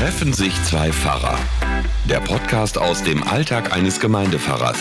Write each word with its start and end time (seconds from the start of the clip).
Treffen 0.00 0.32
sich 0.32 0.54
zwei 0.64 0.90
Pfarrer. 0.90 1.38
Der 2.08 2.20
Podcast 2.20 2.78
aus 2.78 3.02
dem 3.02 3.22
Alltag 3.22 3.76
eines 3.76 4.00
Gemeindepfarrers. 4.00 4.78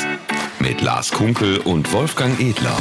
Mit 0.62 0.80
Lars 0.80 1.12
Kunkel 1.12 1.58
und 1.58 1.92
Wolfgang 1.92 2.40
Edler. 2.40 2.78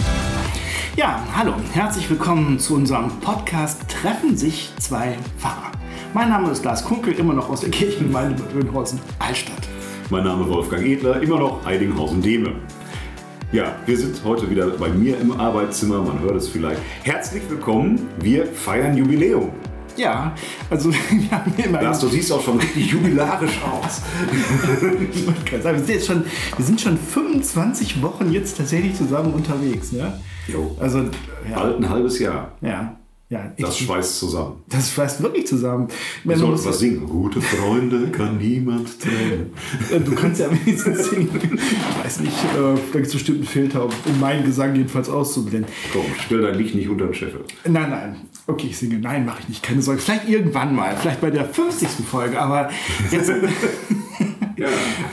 Ja, 0.94 1.20
hallo, 1.34 1.54
herzlich 1.72 2.08
willkommen 2.08 2.60
zu 2.60 2.76
unserem 2.76 3.10
Podcast 3.18 3.88
Treffen 3.88 4.36
sich 4.36 4.70
zwei 4.78 5.18
Pfarrer. 5.36 5.72
Mein 6.14 6.28
Name 6.28 6.52
ist 6.52 6.64
Lars 6.64 6.84
Kunkel, 6.84 7.14
immer 7.14 7.34
noch 7.34 7.50
aus 7.50 7.62
der 7.62 7.70
Kirchengemeinde 7.70 8.40
Bad 8.40 8.54
Oeynhausen, 8.54 9.00
Altstadt. 9.18 9.68
Mein 10.08 10.22
Name 10.22 10.48
Wolfgang 10.48 10.86
Edler, 10.86 11.20
immer 11.20 11.40
noch 11.40 11.66
Eidinghausen-Dehme. 11.66 12.52
Ja, 13.50 13.74
wir 13.84 13.98
sind 13.98 14.22
heute 14.22 14.48
wieder 14.48 14.68
bei 14.68 14.90
mir 14.90 15.18
im 15.18 15.32
Arbeitszimmer, 15.32 16.02
man 16.02 16.20
hört 16.20 16.36
es 16.36 16.46
vielleicht. 16.46 16.80
Herzlich 17.02 17.42
willkommen, 17.48 18.08
wir 18.20 18.46
feiern 18.46 18.96
Jubiläum. 18.96 19.50
Ja, 19.98 20.34
also 20.70 20.92
wir 21.10 21.30
haben 21.30 21.52
immer. 21.56 21.82
Lars, 21.82 22.00
du 22.00 22.08
siehst 22.08 22.32
auch 22.32 22.42
schon 22.42 22.58
richtig 22.58 22.92
jubilarisch 22.92 23.60
aus. 23.62 24.02
ich 25.12 25.44
kann 25.44 25.62
sagen, 25.62 25.78
wir, 25.78 25.84
sind 25.84 25.94
jetzt 25.94 26.06
schon, 26.06 26.24
wir 26.56 26.64
sind 26.64 26.80
schon 26.80 26.96
25 26.96 28.00
Wochen 28.02 28.30
jetzt 28.32 28.56
tatsächlich 28.56 28.94
zusammen 28.94 29.34
unterwegs. 29.34 29.92
Ne? 29.92 30.20
Jo. 30.46 30.76
Also, 30.80 31.00
ja. 31.50 31.56
Bald 31.56 31.78
ein 31.78 31.90
halbes 31.90 32.18
Jahr. 32.18 32.52
Ja. 32.60 32.97
Ja, 33.30 33.52
Das 33.58 33.76
schweißt 33.78 34.18
zusammen. 34.20 34.62
das 34.70 34.90
schweißt 34.90 35.22
wirklich 35.22 35.46
zusammen. 35.46 35.88
Wir 36.24 36.30
Man 36.36 36.38
sollten 36.38 36.64
was 36.64 36.78
singen. 36.78 37.06
Gute 37.06 37.42
Freunde 37.42 38.08
kann 38.10 38.38
niemand 38.38 38.98
trennen. 39.00 39.52
Äh, 39.92 40.00
Du 40.00 40.14
kannst 40.14 40.40
ja 40.40 40.50
wenigstens 40.64 41.10
singen. 41.10 41.28
Ich 41.42 42.04
weiß 42.04 42.20
nicht, 42.20 42.32
äh, 42.32 42.56
da 42.56 42.74
gibt 42.92 43.06
es 43.08 43.12
bestimmt 43.12 43.38
einen 43.38 43.46
Filter, 43.46 43.84
um 43.84 44.20
meinen 44.20 44.44
Gesang 44.46 44.74
jedenfalls 44.74 45.10
auszublenden. 45.10 45.70
Komm, 45.92 46.04
stell 46.24 46.40
dein 46.40 46.54
Licht 46.54 46.74
nicht 46.74 46.88
unter 46.88 47.04
den 47.04 47.14
Scheffel. 47.14 47.44
Nein, 47.64 47.90
nein. 47.90 48.16
Okay, 48.46 48.68
ich 48.70 48.78
singe. 48.78 48.98
Nein, 48.98 49.26
mache 49.26 49.40
ich 49.42 49.48
nicht. 49.50 49.62
Keine 49.62 49.82
Sorge. 49.82 50.00
Vielleicht 50.00 50.26
irgendwann 50.26 50.74
mal. 50.74 50.96
Vielleicht 50.96 51.20
bei 51.20 51.30
der 51.30 51.44
50. 51.44 51.86
Folge. 52.10 52.40
Aber 52.40 52.70
jetzt. 53.10 53.30
Ja. 54.58 54.66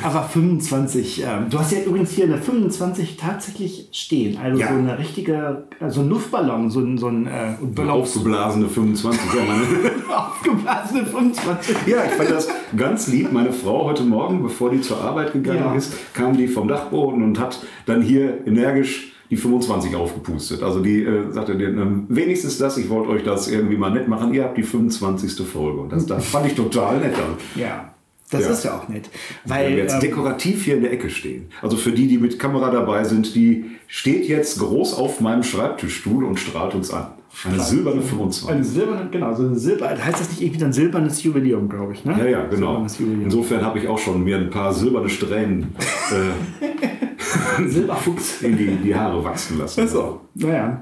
aber 0.03 0.23
25. 0.23 1.23
Ähm, 1.23 1.45
du 1.49 1.59
hast 1.59 1.71
ja 1.71 1.79
übrigens 1.85 2.11
hier 2.11 2.25
eine 2.25 2.37
25 2.37 3.17
tatsächlich 3.17 3.87
stehen. 3.91 4.37
Also 4.37 4.59
Ja. 4.59 4.69
so 4.69 4.73
eine 4.75 4.97
richtige. 4.97 5.65
äh, 5.79 5.89
So 5.89 6.01
ein 6.01 6.09
Luftballon. 6.09 6.69
So 6.69 6.79
ein, 6.79 6.97
so 6.97 7.07
ein 7.07 7.27
äh, 7.27 7.55
Ballon. 7.61 7.91
Aufgeblasene 8.01 8.67
25. 8.67 9.21
Ja, 9.33 9.41
meine, 9.43 10.17
Aufgeblasene 10.17 11.05
25. 11.05 11.75
Ja, 11.87 11.97
ich 12.05 12.11
fand 12.11 12.29
das 12.31 12.47
ganz 12.75 13.07
lieb. 13.07 13.31
Meine 13.31 13.51
Frau 13.51 13.85
heute 13.85 14.03
Morgen, 14.03 14.41
bevor 14.43 14.69
die 14.71 14.81
zur 14.81 14.99
Arbeit 15.01 15.33
gegangen 15.33 15.59
Ja. 15.59 15.75
ist, 15.75 15.93
kam 16.13 16.35
die 16.35 16.47
vom 16.47 16.67
Dachboden 16.67 17.23
und 17.23 17.39
hat 17.39 17.59
dann 17.85 18.01
hier 18.01 18.45
energisch 18.47 19.11
die 19.31 19.37
25 19.37 19.95
aufgepustet. 19.95 20.61
Also 20.61 20.81
die 20.81 21.01
äh, 21.03 21.31
sagte, 21.31 21.55
dir, 21.57 21.69
ähm, 21.69 22.05
wenigstens 22.09 22.57
das, 22.59 22.77
ich 22.77 22.89
wollte 22.89 23.09
euch 23.09 23.23
das 23.23 23.47
irgendwie 23.47 23.75
mal 23.77 23.89
nett 23.91 24.07
machen. 24.07 24.33
Ihr 24.33 24.43
habt 24.43 24.57
die 24.57 24.63
25. 24.63 25.47
Folge. 25.47 25.79
Und 25.81 25.91
das, 25.91 26.05
das 26.05 26.25
fand 26.27 26.45
ich 26.47 26.53
total 26.55 26.99
nett. 26.99 27.13
Ja. 27.55 27.94
Das 28.37 28.45
Ja. 28.45 28.51
ist 28.51 28.63
ja 28.65 28.77
auch 28.77 28.87
nett. 28.89 29.09
wir 29.45 29.55
Weil. 29.55 29.65
haben 29.71 29.77
jetzt 29.77 29.93
ähm, 29.95 29.99
dekorativ 30.01 30.63
hier 30.65 30.75
in 30.75 30.81
der 30.83 30.91
Ecke 30.93 31.09
stehen. 31.09 31.47
Also 31.61 31.77
für 31.77 31.91
die, 31.91 32.07
die 32.07 32.17
mit 32.17 32.37
Kamera 32.39 32.69
dabei 32.71 33.03
sind, 33.03 33.35
die 33.35 33.65
steht 33.87 34.27
jetzt 34.27 34.59
groß 34.59 34.93
auf 34.95 35.21
meinem 35.21 35.43
Schreibtischstuhl 35.43 36.23
und 36.23 36.39
strahlt 36.39 36.75
uns 36.75 36.91
an. 36.91 37.07
Eine 37.43 37.59
silberne 37.59 38.01
25. 38.01 38.49
eine 38.49 38.63
silberne, 38.63 39.09
genau, 39.11 39.33
so 39.35 39.43
eine 39.45 39.57
Silber, 39.57 39.89
heißt 39.89 40.21
das 40.21 40.29
nicht 40.29 40.41
irgendwie 40.41 40.59
dann 40.59 40.71
silbernes 40.71 41.21
Jubiläum, 41.21 41.67
glaube 41.67 41.91
ich, 41.91 42.05
ne? 42.05 42.15
Ja, 42.17 42.25
ja, 42.25 42.45
genau. 42.45 42.85
Insofern 42.97 43.61
habe 43.65 43.77
ich 43.77 43.89
auch 43.89 43.99
schon 43.99 44.23
mir 44.23 44.37
ein 44.37 44.49
paar 44.49 44.73
silberne 44.73 45.09
Strähnen 45.09 45.75
äh, 46.11 47.67
Silberfuchs. 47.67 48.41
in 48.41 48.57
die, 48.57 48.67
die 48.77 48.95
Haare 48.95 49.21
wachsen 49.23 49.57
lassen. 49.57 49.87
So, 49.87 50.21
naja. 50.35 50.81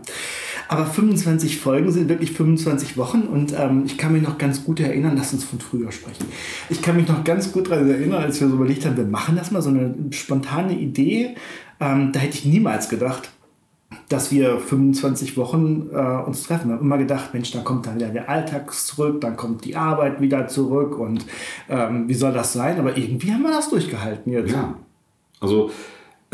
Aber 0.67 0.85
25 0.85 1.59
Folgen 1.59 1.91
sind 1.91 2.09
wirklich 2.09 2.31
25 2.31 2.97
Wochen 2.97 3.21
und 3.23 3.53
ähm, 3.57 3.83
ich 3.85 3.97
kann 3.97 4.13
mich 4.13 4.23
noch 4.23 4.37
ganz 4.37 4.63
gut 4.63 4.79
erinnern, 4.79 5.15
lass 5.17 5.33
uns 5.33 5.43
von 5.43 5.59
früher 5.59 5.91
sprechen. 5.91 6.25
Ich 6.69 6.81
kann 6.81 6.95
mich 6.95 7.07
noch 7.07 7.23
ganz 7.23 7.51
gut 7.51 7.69
daran 7.69 7.89
erinnern, 7.89 8.21
als 8.23 8.39
wir 8.39 8.47
so 8.47 8.55
überlegt 8.55 8.85
haben, 8.85 8.97
wir 8.97 9.05
machen 9.05 9.35
das 9.35 9.51
mal, 9.51 9.61
so 9.61 9.69
eine 9.69 9.93
spontane 10.11 10.77
Idee. 10.77 11.35
Ähm, 11.79 12.11
da 12.11 12.19
hätte 12.19 12.37
ich 12.37 12.45
niemals 12.45 12.89
gedacht, 12.89 13.29
dass 14.09 14.31
wir 14.31 14.59
25 14.59 15.37
Wochen 15.37 15.89
äh, 15.91 15.97
uns 15.97 16.43
treffen. 16.43 16.69
Wir 16.69 16.75
haben 16.75 16.83
immer 16.83 16.97
gedacht, 16.97 17.33
Mensch, 17.33 17.51
dann 17.51 17.63
kommt 17.63 17.85
dann 17.85 17.95
wieder 17.95 18.09
der 18.09 18.29
Alltag 18.29 18.73
zurück, 18.73 19.21
dann 19.21 19.37
kommt 19.37 19.65
die 19.65 19.75
Arbeit 19.75 20.21
wieder 20.21 20.47
zurück 20.47 20.97
und 20.97 21.25
ähm, 21.69 22.07
wie 22.07 22.13
soll 22.13 22.33
das 22.33 22.53
sein? 22.53 22.79
Aber 22.79 22.97
irgendwie 22.97 23.31
haben 23.31 23.43
wir 23.43 23.51
das 23.51 23.69
durchgehalten 23.69 24.31
jetzt. 24.31 24.51
Ja. 24.51 24.75
Also 25.39 25.71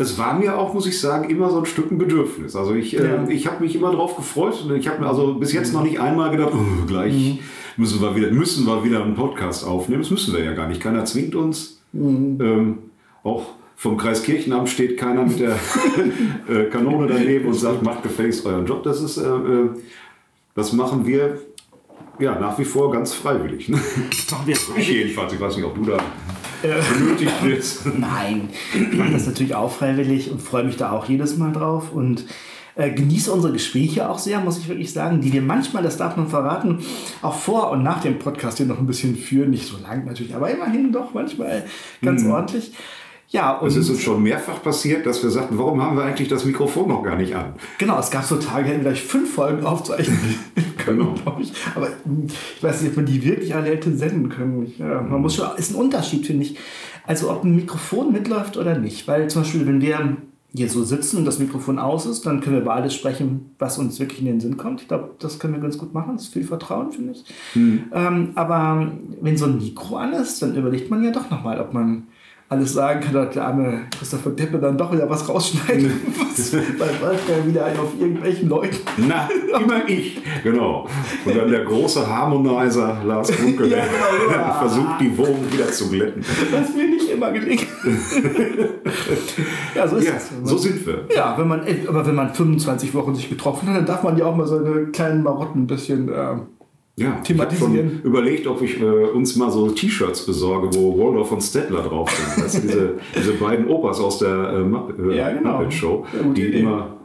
es 0.00 0.18
war 0.18 0.38
mir 0.38 0.58
auch, 0.58 0.72
muss 0.74 0.86
ich 0.86 0.98
sagen, 0.98 1.28
immer 1.30 1.50
so 1.50 1.58
ein 1.58 1.66
Stück 1.66 1.90
ein 1.90 1.98
Bedürfnis. 1.98 2.56
Also 2.56 2.74
ich, 2.74 2.98
äh, 2.98 3.04
Ja. 3.06 3.28
ich 3.28 3.46
habe 3.46 3.62
mich 3.62 3.74
immer 3.76 3.92
drauf 3.92 4.16
gefreut. 4.16 4.64
und 4.64 4.74
Ich 4.76 4.88
habe 4.88 5.00
mir 5.00 5.06
also 5.08 5.34
bis 5.34 5.52
jetzt 5.52 5.72
noch 5.74 5.82
nicht 5.82 6.00
einmal 6.00 6.30
gedacht, 6.30 6.52
oh, 6.54 6.86
gleich 6.86 7.40
müssen, 7.76 8.00
wir 8.00 8.14
wieder, 8.16 8.30
müssen 8.30 8.66
wir 8.66 8.82
wieder 8.84 9.02
einen 9.04 9.14
Podcast 9.14 9.64
aufnehmen. 9.66 10.02
Das 10.02 10.10
müssen 10.10 10.34
wir 10.34 10.42
ja 10.42 10.52
gar 10.54 10.68
nicht. 10.68 10.80
Keiner 10.80 11.04
zwingt 11.04 11.34
uns. 11.34 11.80
Ähm, 11.92 12.78
auch 13.22 13.46
vom 13.76 13.96
Kreis 13.96 14.22
Kirchenamt 14.22 14.68
steht 14.68 14.96
keiner 14.98 15.24
mit 15.24 15.40
der 15.40 15.56
äh, 16.48 16.64
Kanone 16.70 17.06
daneben 17.06 17.46
und 17.48 17.54
sagt, 17.54 17.82
macht 17.82 18.02
gefälligst 18.02 18.44
euren 18.46 18.66
Job. 18.66 18.82
Das 18.82 19.00
ist, 19.02 19.16
äh, 19.18 19.22
äh, 19.28 19.68
das 20.54 20.72
machen 20.72 21.06
wir 21.06 21.38
ja 22.18 22.38
nach 22.38 22.58
wie 22.58 22.64
vor 22.64 22.90
ganz 22.90 23.12
freiwillig. 23.14 23.68
ne? 23.70 23.76
Machen 24.30 24.46
wir 24.46 24.56
Ich 24.76 24.88
jedenfalls. 24.88 25.32
Ich 25.32 25.40
weiß 25.40 25.56
nicht, 25.56 25.64
ob 25.64 25.74
du 25.74 25.82
da 25.90 25.96
benötigt 26.62 27.32
bist. 27.42 27.86
Nein, 27.98 28.48
ich 28.74 28.96
mache 28.96 29.12
das 29.12 29.26
natürlich 29.26 29.54
auch 29.54 29.72
freiwillig 29.72 30.30
und 30.30 30.40
freue 30.40 30.64
mich 30.64 30.76
da 30.76 30.92
auch 30.92 31.06
jedes 31.06 31.36
Mal 31.36 31.52
drauf 31.52 31.92
und 31.92 32.24
äh, 32.76 32.90
genieße 32.90 33.32
unsere 33.32 33.52
Gespräche 33.52 34.08
auch 34.08 34.18
sehr, 34.18 34.40
muss 34.40 34.58
ich 34.58 34.68
wirklich 34.68 34.92
sagen, 34.92 35.20
die 35.20 35.32
wir 35.32 35.42
manchmal, 35.42 35.82
das 35.82 35.96
darf 35.96 36.16
man 36.16 36.28
verraten, 36.28 36.78
auch 37.20 37.34
vor 37.34 37.70
und 37.70 37.82
nach 37.82 38.00
dem 38.00 38.18
Podcast 38.18 38.58
hier 38.58 38.66
noch 38.66 38.78
ein 38.78 38.86
bisschen 38.86 39.16
führen. 39.16 39.50
Nicht 39.50 39.66
so 39.66 39.76
lang 39.78 40.04
natürlich, 40.06 40.34
aber 40.34 40.50
immerhin 40.50 40.92
doch 40.92 41.12
manchmal 41.12 41.64
ganz 42.02 42.24
ordentlich. 42.24 42.72
Ja, 43.32 43.56
und 43.58 43.68
Es 43.68 43.76
ist 43.76 43.88
uns 43.90 44.00
schon 44.00 44.22
mehrfach 44.24 44.60
passiert, 44.60 45.06
dass 45.06 45.22
wir 45.22 45.30
sagten, 45.30 45.56
warum 45.56 45.80
haben 45.80 45.96
wir 45.96 46.02
eigentlich 46.02 46.26
das 46.28 46.44
Mikrofon 46.44 46.88
noch 46.88 47.02
gar 47.04 47.16
nicht 47.16 47.34
an? 47.36 47.54
genau, 47.78 47.98
es 48.00 48.10
gab 48.10 48.24
so 48.24 48.36
Tage, 48.36 48.66
hätten 48.68 48.78
wir 48.84 48.90
gleich 48.90 49.02
fünf 49.02 49.32
Folgen 49.34 49.64
aufzeichnen 49.64 50.18
können, 50.78 50.98
Genau. 50.98 51.12
glaube 51.14 51.42
ich. 51.42 51.52
Aber 51.76 51.86
hm, 52.04 52.26
ich 52.26 52.62
weiß 52.62 52.82
nicht, 52.82 52.90
ob 52.90 52.96
man 52.96 53.06
die 53.06 53.22
wirklich 53.24 53.54
alle 53.54 53.68
hätte 53.70 53.96
senden 53.96 54.28
können. 54.30 54.72
Ja, 54.78 55.00
man 55.00 55.20
muss 55.20 55.36
schon, 55.36 55.46
ist 55.56 55.70
ein 55.70 55.76
Unterschied, 55.76 56.26
finde 56.26 56.42
ich. 56.44 56.56
Also 57.06 57.30
ob 57.30 57.44
ein 57.44 57.54
Mikrofon 57.54 58.10
mitläuft 58.12 58.56
oder 58.56 58.76
nicht. 58.76 59.06
Weil 59.06 59.28
zum 59.30 59.42
Beispiel, 59.42 59.64
wenn 59.66 59.80
wir 59.80 60.16
hier 60.52 60.68
so 60.68 60.82
sitzen 60.82 61.18
und 61.18 61.24
das 61.24 61.38
Mikrofon 61.38 61.78
aus 61.78 62.06
ist, 62.06 62.26
dann 62.26 62.40
können 62.40 62.56
wir 62.56 62.62
über 62.62 62.74
alles 62.74 62.94
sprechen, 62.94 63.54
was 63.60 63.78
uns 63.78 64.00
wirklich 64.00 64.18
in 64.18 64.26
den 64.26 64.40
Sinn 64.40 64.56
kommt. 64.56 64.80
Ich 64.82 64.88
glaube, 64.88 65.10
das 65.20 65.38
können 65.38 65.54
wir 65.54 65.60
ganz 65.60 65.78
gut 65.78 65.94
machen. 65.94 66.14
Das 66.16 66.24
ist 66.24 66.32
viel 66.32 66.42
Vertrauen, 66.42 66.90
finde 66.90 67.12
ich. 67.12 67.24
Ähm, 67.54 68.30
aber 68.34 68.90
wenn 69.20 69.36
so 69.36 69.44
ein 69.44 69.58
Mikro 69.58 69.96
an 69.98 70.14
ist, 70.14 70.42
dann 70.42 70.56
überlegt 70.56 70.90
man 70.90 71.04
ja 71.04 71.12
doch 71.12 71.30
nochmal, 71.30 71.60
ob 71.60 71.72
man 71.72 72.08
alles 72.50 72.72
sagen 72.72 73.00
kann, 73.00 73.12
dass 73.14 73.32
der 73.32 73.46
arme 73.46 73.82
Christopher 73.96 74.30
Deppe 74.30 74.58
dann 74.58 74.76
doch 74.76 74.92
wieder 74.92 75.08
was 75.08 75.28
rausschneidet. 75.28 75.92
was, 76.18 76.52
weil 76.78 77.00
Wolfgang 77.00 77.46
wieder 77.46 77.64
auf 77.66 77.92
irgendwelchen 77.98 78.48
Leuten. 78.48 78.76
Na, 78.96 79.28
immer 79.56 79.88
ich. 79.88 80.20
Genau. 80.42 80.88
Und 81.24 81.36
dann 81.36 81.48
der 81.48 81.64
große 81.64 82.04
Harmonizer 82.06 82.98
Lars 83.04 83.30
Kunke, 83.36 83.68
der 83.68 83.78
Ja, 83.78 83.84
genau, 83.84 84.32
ja. 84.32 84.52
versucht, 84.60 85.00
die 85.00 85.16
Wogen 85.16 85.46
wieder 85.52 85.68
zu 85.70 85.88
glätten. 85.90 86.24
Das 86.50 86.74
mir 86.74 86.88
nicht 86.88 87.08
immer 87.10 87.30
gelingt. 87.30 87.66
ja, 89.74 89.86
so 89.86 89.96
ist 89.96 90.08
Ja, 90.08 90.14
es. 90.16 90.30
so 90.42 90.58
sind 90.58 90.84
wir. 90.86 91.04
Ja, 91.14 91.36
wenn 91.38 91.46
man, 91.48 91.60
aber 91.86 92.04
wenn 92.06 92.14
man 92.14 92.34
25 92.34 92.92
Wochen 92.94 93.14
sich 93.14 93.28
getroffen 93.28 93.68
hat, 93.68 93.76
dann 93.76 93.86
darf 93.86 94.02
man 94.02 94.16
ja 94.18 94.26
auch 94.26 94.34
mal 94.36 94.46
seine 94.46 94.86
kleinen 94.86 95.22
Marotten 95.22 95.62
ein 95.62 95.66
bisschen. 95.68 96.08
ähm, 96.12 96.46
Ja, 96.96 97.06
ich 97.06 97.08
habe 97.14 97.22
Thematisieren. 97.22 97.90
schon 98.02 98.02
überlegt, 98.02 98.46
ob 98.46 98.60
ich 98.62 98.78
äh, 98.80 98.84
uns 98.84 99.34
mal 99.36 99.50
so 99.50 99.70
T-Shirts 99.70 100.26
besorge, 100.26 100.68
wo 100.76 100.98
Waldorf 100.98 101.32
und 101.32 101.40
Stettler 101.40 101.82
drauf 101.82 102.10
sind. 102.10 102.50
Sind 102.50 102.64
diese, 102.64 102.94
diese 103.16 103.32
beiden 103.34 103.68
Opas 103.68 104.00
aus 104.00 104.18
der 104.18 104.28
äh, 104.28 104.58
Mupp- 104.64 104.98
äh, 105.10 105.16
Ja, 105.16 105.30
genau. 105.32 105.58
Muppet 105.58 105.72
Show, 105.72 106.04
die 106.36 106.46
immer 106.46 106.96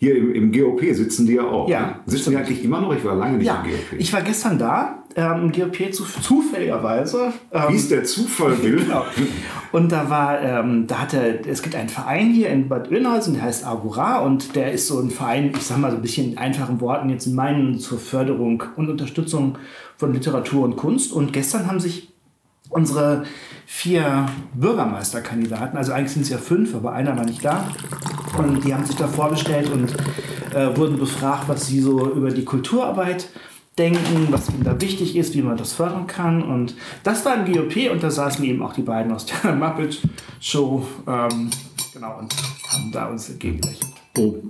hier 0.00 0.16
im, 0.16 0.34
im 0.34 0.50
GOP 0.50 0.80
sitzen 0.94 1.26
die 1.26 1.34
ja 1.34 1.42
auch. 1.42 1.68
Ja, 1.68 1.80
ne? 1.80 1.96
Sitzen 2.06 2.30
die 2.30 2.38
eigentlich 2.38 2.64
immer 2.64 2.80
noch? 2.80 2.94
Ich 2.94 3.04
war 3.04 3.14
lange 3.14 3.36
nicht 3.36 3.46
ja, 3.46 3.62
im 3.62 3.70
GOP. 3.70 4.00
ich 4.00 4.10
war 4.14 4.22
gestern 4.22 4.58
da, 4.58 5.04
ähm, 5.14 5.42
im 5.42 5.52
GOP 5.52 5.92
zu, 5.92 6.04
zufälligerweise. 6.04 7.34
Ähm, 7.52 7.62
Wie 7.68 7.76
es 7.76 7.90
der 7.90 8.04
Zufall 8.04 8.56
will. 8.62 8.76
Genau. 8.76 9.04
Und 9.72 9.92
da 9.92 10.08
war, 10.08 10.40
ähm, 10.40 10.86
da 10.86 11.00
hatte, 11.00 11.40
es 11.46 11.62
gibt 11.62 11.74
einen 11.74 11.90
Verein 11.90 12.30
hier 12.30 12.48
in 12.48 12.66
Bad 12.66 12.90
Oeynhausen, 12.90 13.34
der 13.34 13.42
heißt 13.42 13.66
Agora 13.66 14.20
und 14.20 14.56
der 14.56 14.72
ist 14.72 14.86
so 14.86 14.98
ein 14.98 15.10
Verein, 15.10 15.52
ich 15.54 15.62
sag 15.62 15.76
mal 15.76 15.90
so 15.90 15.98
ein 15.98 16.02
bisschen 16.02 16.32
in 16.32 16.38
einfachen 16.38 16.80
Worten 16.80 17.10
jetzt 17.10 17.26
in 17.26 17.34
meinen 17.34 17.78
zur 17.78 17.98
Förderung 17.98 18.62
und 18.76 18.88
Unterstützung 18.88 19.58
von 19.98 20.14
Literatur 20.14 20.64
und 20.64 20.76
Kunst. 20.76 21.12
Und 21.12 21.34
gestern 21.34 21.66
haben 21.66 21.78
sich 21.78 22.09
unsere 22.70 23.24
vier 23.66 24.26
Bürgermeisterkandidaten, 24.54 25.76
also 25.76 25.92
eigentlich 25.92 26.12
sind 26.12 26.22
es 26.22 26.30
ja 26.30 26.38
fünf, 26.38 26.74
aber 26.74 26.92
einer 26.92 27.16
war 27.16 27.24
nicht 27.24 27.44
da, 27.44 27.68
und 28.38 28.64
die 28.64 28.74
haben 28.74 28.84
sich 28.84 28.96
da 28.96 29.06
vorgestellt 29.06 29.70
und 29.70 29.94
äh, 30.54 30.76
wurden 30.76 30.98
befragt, 30.98 31.48
was 31.48 31.66
sie 31.66 31.80
so 31.80 32.10
über 32.12 32.30
die 32.30 32.44
Kulturarbeit 32.44 33.28
denken, 33.78 34.28
was 34.30 34.48
ihnen 34.48 34.64
da 34.64 34.80
wichtig 34.80 35.16
ist, 35.16 35.34
wie 35.34 35.42
man 35.42 35.56
das 35.56 35.72
fördern 35.72 36.06
kann. 36.06 36.42
Und 36.42 36.74
das 37.02 37.24
war 37.24 37.34
im 37.34 37.52
GOP 37.52 37.90
und 37.90 38.02
da 38.02 38.10
saßen 38.10 38.44
eben 38.44 38.62
auch 38.62 38.72
die 38.72 38.82
beiden 38.82 39.12
aus 39.12 39.26
der 39.26 39.52
Muppet 39.56 40.00
Show. 40.40 40.86
Ähm, 41.06 41.50
genau, 41.92 42.18
und 42.18 42.34
haben 42.68 42.92
da 42.92 43.06
uns 43.06 43.28
entgegengelächelt. 43.28 43.89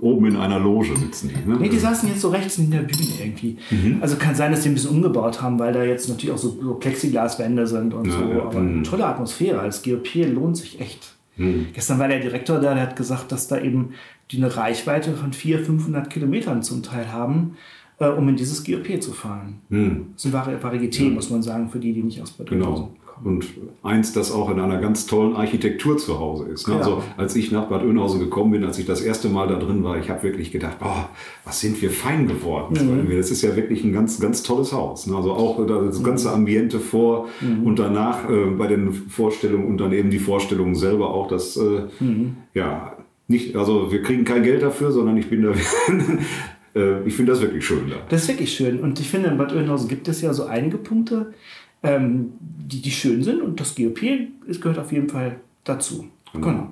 Oben 0.01 0.25
in 0.27 0.35
einer 0.35 0.59
Loge 0.59 0.95
sitzen 0.97 1.29
die. 1.29 1.49
Ne? 1.49 1.57
Nee, 1.59 1.69
die 1.69 1.77
saßen 1.79 2.07
jetzt 2.09 2.21
so 2.21 2.29
rechts 2.29 2.57
in 2.57 2.71
der 2.71 2.79
Bühne 2.79 3.07
irgendwie. 3.19 3.57
Mhm. 3.69 3.97
Also 4.01 4.15
kann 4.17 4.35
sein, 4.35 4.51
dass 4.51 4.61
die 4.61 4.69
ein 4.69 4.73
bisschen 4.75 4.91
umgebaut 4.91 5.41
haben, 5.41 5.57
weil 5.59 5.73
da 5.73 5.83
jetzt 5.83 6.09
natürlich 6.09 6.31
auch 6.33 6.37
so, 6.37 6.57
so 6.61 6.73
Plexiglaswände 6.75 7.65
sind 7.67 7.93
und 7.93 8.05
Ja, 8.07 8.11
so. 8.13 8.25
ja. 8.25 8.41
Aber 8.43 8.59
Mhm. 8.59 8.83
tolle 8.83 9.05
Atmosphäre. 9.05 9.59
Als 9.59 9.83
GOP 9.83 10.25
lohnt 10.33 10.57
sich 10.57 10.79
echt. 10.79 11.15
Mhm. 11.37 11.67
Gestern 11.73 11.99
war 11.99 12.07
der 12.07 12.19
Direktor 12.19 12.59
da, 12.59 12.73
der 12.73 12.83
hat 12.83 12.95
gesagt, 12.95 13.31
dass 13.31 13.47
da 13.47 13.59
eben 13.59 13.91
die 14.31 14.37
eine 14.37 14.55
Reichweite 14.55 15.13
von 15.13 15.33
400, 15.33 15.65
500 15.65 16.09
Kilometern 16.09 16.61
zum 16.63 16.83
Teil 16.83 17.11
haben, 17.11 17.55
äh, 17.99 18.07
um 18.07 18.27
in 18.29 18.35
dieses 18.35 18.63
GOP 18.63 18.99
zu 19.01 19.11
fahren. 19.11 19.59
Mhm. 19.69 20.07
Das 20.15 20.25
ist 20.25 20.33
eine 20.35 20.45
Vari 20.61 20.77
Varieté, 20.77 21.09
muss 21.09 21.29
man 21.29 21.41
sagen, 21.43 21.69
für 21.69 21.79
die, 21.79 21.93
die 21.93 22.03
nicht 22.03 22.21
aus 22.21 22.31
Bad 22.31 22.49
Genau. 22.49 22.73
kommen. 22.73 22.87
Und 23.23 23.45
eins, 23.83 24.13
das 24.13 24.31
auch 24.31 24.49
in 24.49 24.59
einer 24.59 24.79
ganz 24.79 25.05
tollen 25.05 25.35
Architektur 25.35 25.97
zu 25.97 26.19
Hause 26.19 26.45
ist. 26.45 26.67
Ne? 26.67 26.73
Ja. 26.75 26.79
Also 26.79 27.03
als 27.17 27.35
ich 27.35 27.51
nach 27.51 27.65
Bad 27.65 27.83
Oeynhausen 27.83 28.19
gekommen 28.19 28.51
bin, 28.51 28.63
als 28.63 28.79
ich 28.79 28.85
das 28.85 29.01
erste 29.01 29.29
Mal 29.29 29.47
da 29.47 29.55
drin 29.59 29.83
war, 29.83 29.97
ich 29.99 30.09
habe 30.09 30.23
wirklich 30.23 30.51
gedacht, 30.51 30.79
boah, 30.79 31.09
was 31.45 31.59
sind 31.59 31.81
wir 31.81 31.91
fein 31.91 32.27
geworden. 32.27 33.05
Mhm. 33.07 33.15
Das 33.15 33.29
ist 33.31 33.41
ja 33.43 33.55
wirklich 33.55 33.83
ein 33.83 33.93
ganz, 33.93 34.19
ganz 34.19 34.43
tolles 34.43 34.73
Haus. 34.73 35.07
Ne? 35.07 35.15
Also 35.15 35.33
auch 35.33 35.65
das 35.67 36.03
ganze 36.03 36.31
Ambiente 36.31 36.79
vor 36.79 37.27
Mhm. 37.41 37.63
und 37.65 37.79
danach 37.79 38.29
äh, 38.29 38.45
bei 38.57 38.67
den 38.67 38.91
Vorstellungen 38.93 39.67
und 39.67 39.77
dann 39.77 39.91
eben 39.93 40.09
die 40.09 40.19
Vorstellungen 40.19 40.75
selber 40.75 41.11
auch, 41.13 41.27
das 41.27 41.57
äh, 41.57 41.81
Mhm. 41.99 42.37
ja 42.53 42.97
nicht, 43.27 43.55
also 43.55 43.91
wir 43.91 44.01
kriegen 44.01 44.25
kein 44.25 44.43
Geld 44.43 44.61
dafür, 44.61 44.91
sondern 44.91 45.15
ich 45.17 45.29
bin 45.29 45.43
da, 45.43 45.51
äh, 46.75 47.01
ich 47.05 47.15
finde 47.15 47.31
das 47.31 47.41
wirklich 47.41 47.65
schön 47.65 47.89
da. 47.89 47.95
Das 48.09 48.23
ist 48.23 48.27
wirklich 48.29 48.53
schön. 48.53 48.79
Und 48.79 48.99
ich 48.99 49.09
finde, 49.09 49.29
in 49.29 49.37
Bad 49.37 49.53
Oeynhausen 49.53 49.87
gibt 49.87 50.07
es 50.07 50.21
ja 50.21 50.33
so 50.33 50.45
einige 50.45 50.77
Punkte, 50.77 51.33
ähm, 51.83 52.33
die, 52.39 52.81
die 52.81 52.91
schön 52.91 53.23
sind. 53.23 53.41
Und 53.41 53.59
das 53.59 53.75
GOP 53.75 54.01
es 54.49 54.59
gehört 54.59 54.79
auf 54.79 54.91
jeden 54.91 55.09
Fall 55.09 55.37
dazu. 55.63 56.05
Genau. 56.33 56.67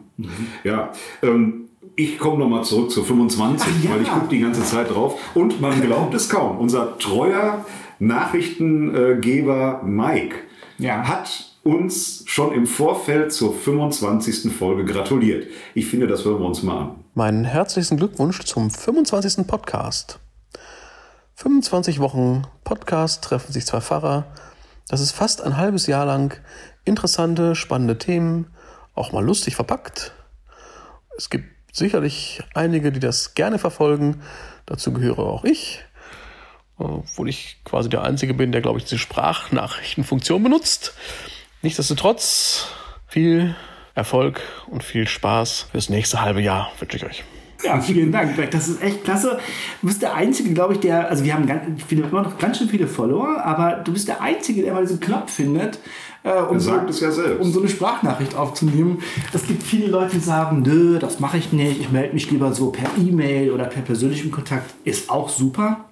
Ja, 0.63 0.91
ähm, 1.21 1.65
ich 1.95 2.17
komme 2.17 2.39
nochmal 2.39 2.63
zurück 2.63 2.91
zu 2.91 3.03
25, 3.03 3.67
Ach 3.67 3.83
ja. 3.83 3.91
weil 3.91 4.01
ich 4.01 4.09
gucke 4.09 4.27
die 4.29 4.39
ganze 4.39 4.63
Zeit 4.63 4.89
drauf. 4.89 5.19
Und 5.35 5.59
man 5.61 5.81
glaubt 5.85 6.13
es 6.13 6.29
kaum, 6.29 6.57
unser 6.57 6.97
treuer 6.97 7.65
Nachrichtengeber 7.99 9.81
Mike 9.83 10.35
Ja. 10.77 11.07
hat 11.07 11.45
uns 11.63 12.23
schon 12.25 12.53
im 12.53 12.65
Vorfeld 12.65 13.33
zur 13.33 13.53
25. 13.53 14.51
Folge 14.53 14.85
gratuliert. 14.85 15.47
Ich 15.73 15.87
finde, 15.87 16.07
das 16.07 16.23
hören 16.25 16.39
wir 16.39 16.45
uns 16.47 16.63
mal 16.63 16.77
an. 16.77 16.91
Meinen 17.15 17.43
herzlichsten 17.43 17.97
Glückwunsch 17.97 18.39
zum 18.45 18.71
25. 18.71 19.45
Podcast. 19.45 20.19
25 21.35 21.99
Wochen 21.99 22.43
Podcast 22.63 23.23
treffen 23.23 23.51
sich 23.51 23.65
zwei 23.65 23.81
Pfarrer. 23.81 24.25
Das 24.89 25.01
ist 25.01 25.11
fast 25.11 25.41
ein 25.41 25.55
halbes 25.55 25.85
Jahr 25.87 26.05
lang 26.05 26.37
interessante, 26.83 27.55
spannende 27.55 27.97
Themen, 27.97 28.47
auch 28.95 29.11
mal 29.11 29.23
lustig 29.23 29.55
verpackt. 29.55 30.11
Es 31.15 31.29
gibt 31.29 31.45
sicherlich 31.71 32.41
einige, 32.55 32.91
die 32.91 32.99
das 32.99 33.35
gerne 33.35 33.59
verfolgen. 33.59 34.21
Dazu 34.65 34.91
gehöre 34.91 35.19
auch 35.19 35.43
ich, 35.43 35.85
obwohl 36.77 37.29
ich 37.29 37.61
quasi 37.63 37.87
der 37.87 38.03
Einzige 38.03 38.33
bin, 38.33 38.51
der, 38.51 38.61
glaube 38.61 38.79
ich, 38.79 38.85
diese 38.85 38.97
Sprachnachrichtenfunktion 38.97 40.41
benutzt. 40.41 40.95
Nichtsdestotrotz 41.61 42.67
viel 43.07 43.55
Erfolg 43.93 44.41
und 44.67 44.83
viel 44.83 45.07
Spaß 45.07 45.67
fürs 45.71 45.89
nächste 45.89 46.21
halbe 46.21 46.41
Jahr 46.41 46.71
wünsche 46.79 46.97
ich 46.97 47.05
euch. 47.05 47.23
Ja, 47.63 47.79
vielen 47.81 48.11
Dank. 48.11 48.35
Beck. 48.35 48.51
Das 48.51 48.69
ist 48.69 48.81
echt 48.81 49.03
klasse. 49.03 49.37
Du 49.81 49.87
bist 49.87 50.01
der 50.01 50.13
Einzige, 50.13 50.53
glaube 50.53 50.73
ich, 50.73 50.79
der, 50.79 51.09
also 51.09 51.23
wir 51.23 51.33
haben 51.33 51.45
ganz, 51.45 51.83
finde 51.83 52.07
immer 52.07 52.21
noch 52.21 52.37
ganz 52.37 52.57
schön 52.57 52.69
viele 52.69 52.87
Follower, 52.87 53.43
aber 53.43 53.81
du 53.83 53.91
bist 53.91 54.07
der 54.07 54.21
Einzige, 54.21 54.61
der 54.61 54.73
mal 54.73 54.81
diesen 54.83 54.99
Knopf 54.99 55.31
findet, 55.31 55.79
äh, 56.23 56.41
um, 56.41 56.59
so, 56.59 56.71
ja 56.71 57.11
selbst. 57.11 57.41
um 57.41 57.51
so 57.51 57.59
eine 57.59 57.69
Sprachnachricht 57.69 58.35
aufzunehmen. 58.35 59.01
Es 59.33 59.45
gibt 59.45 59.63
viele 59.63 59.87
Leute, 59.87 60.15
die 60.15 60.19
sagen, 60.19 60.61
nö, 60.61 60.99
das 60.99 61.19
mache 61.19 61.37
ich 61.37 61.51
nicht, 61.51 61.79
ich 61.79 61.91
melde 61.91 62.13
mich 62.13 62.29
lieber 62.31 62.53
so 62.53 62.71
per 62.71 62.89
E-Mail 62.97 63.51
oder 63.51 63.65
per 63.65 63.81
persönlichem 63.81 64.31
Kontakt. 64.31 64.73
Ist 64.83 65.09
auch 65.09 65.29
super. 65.29 65.85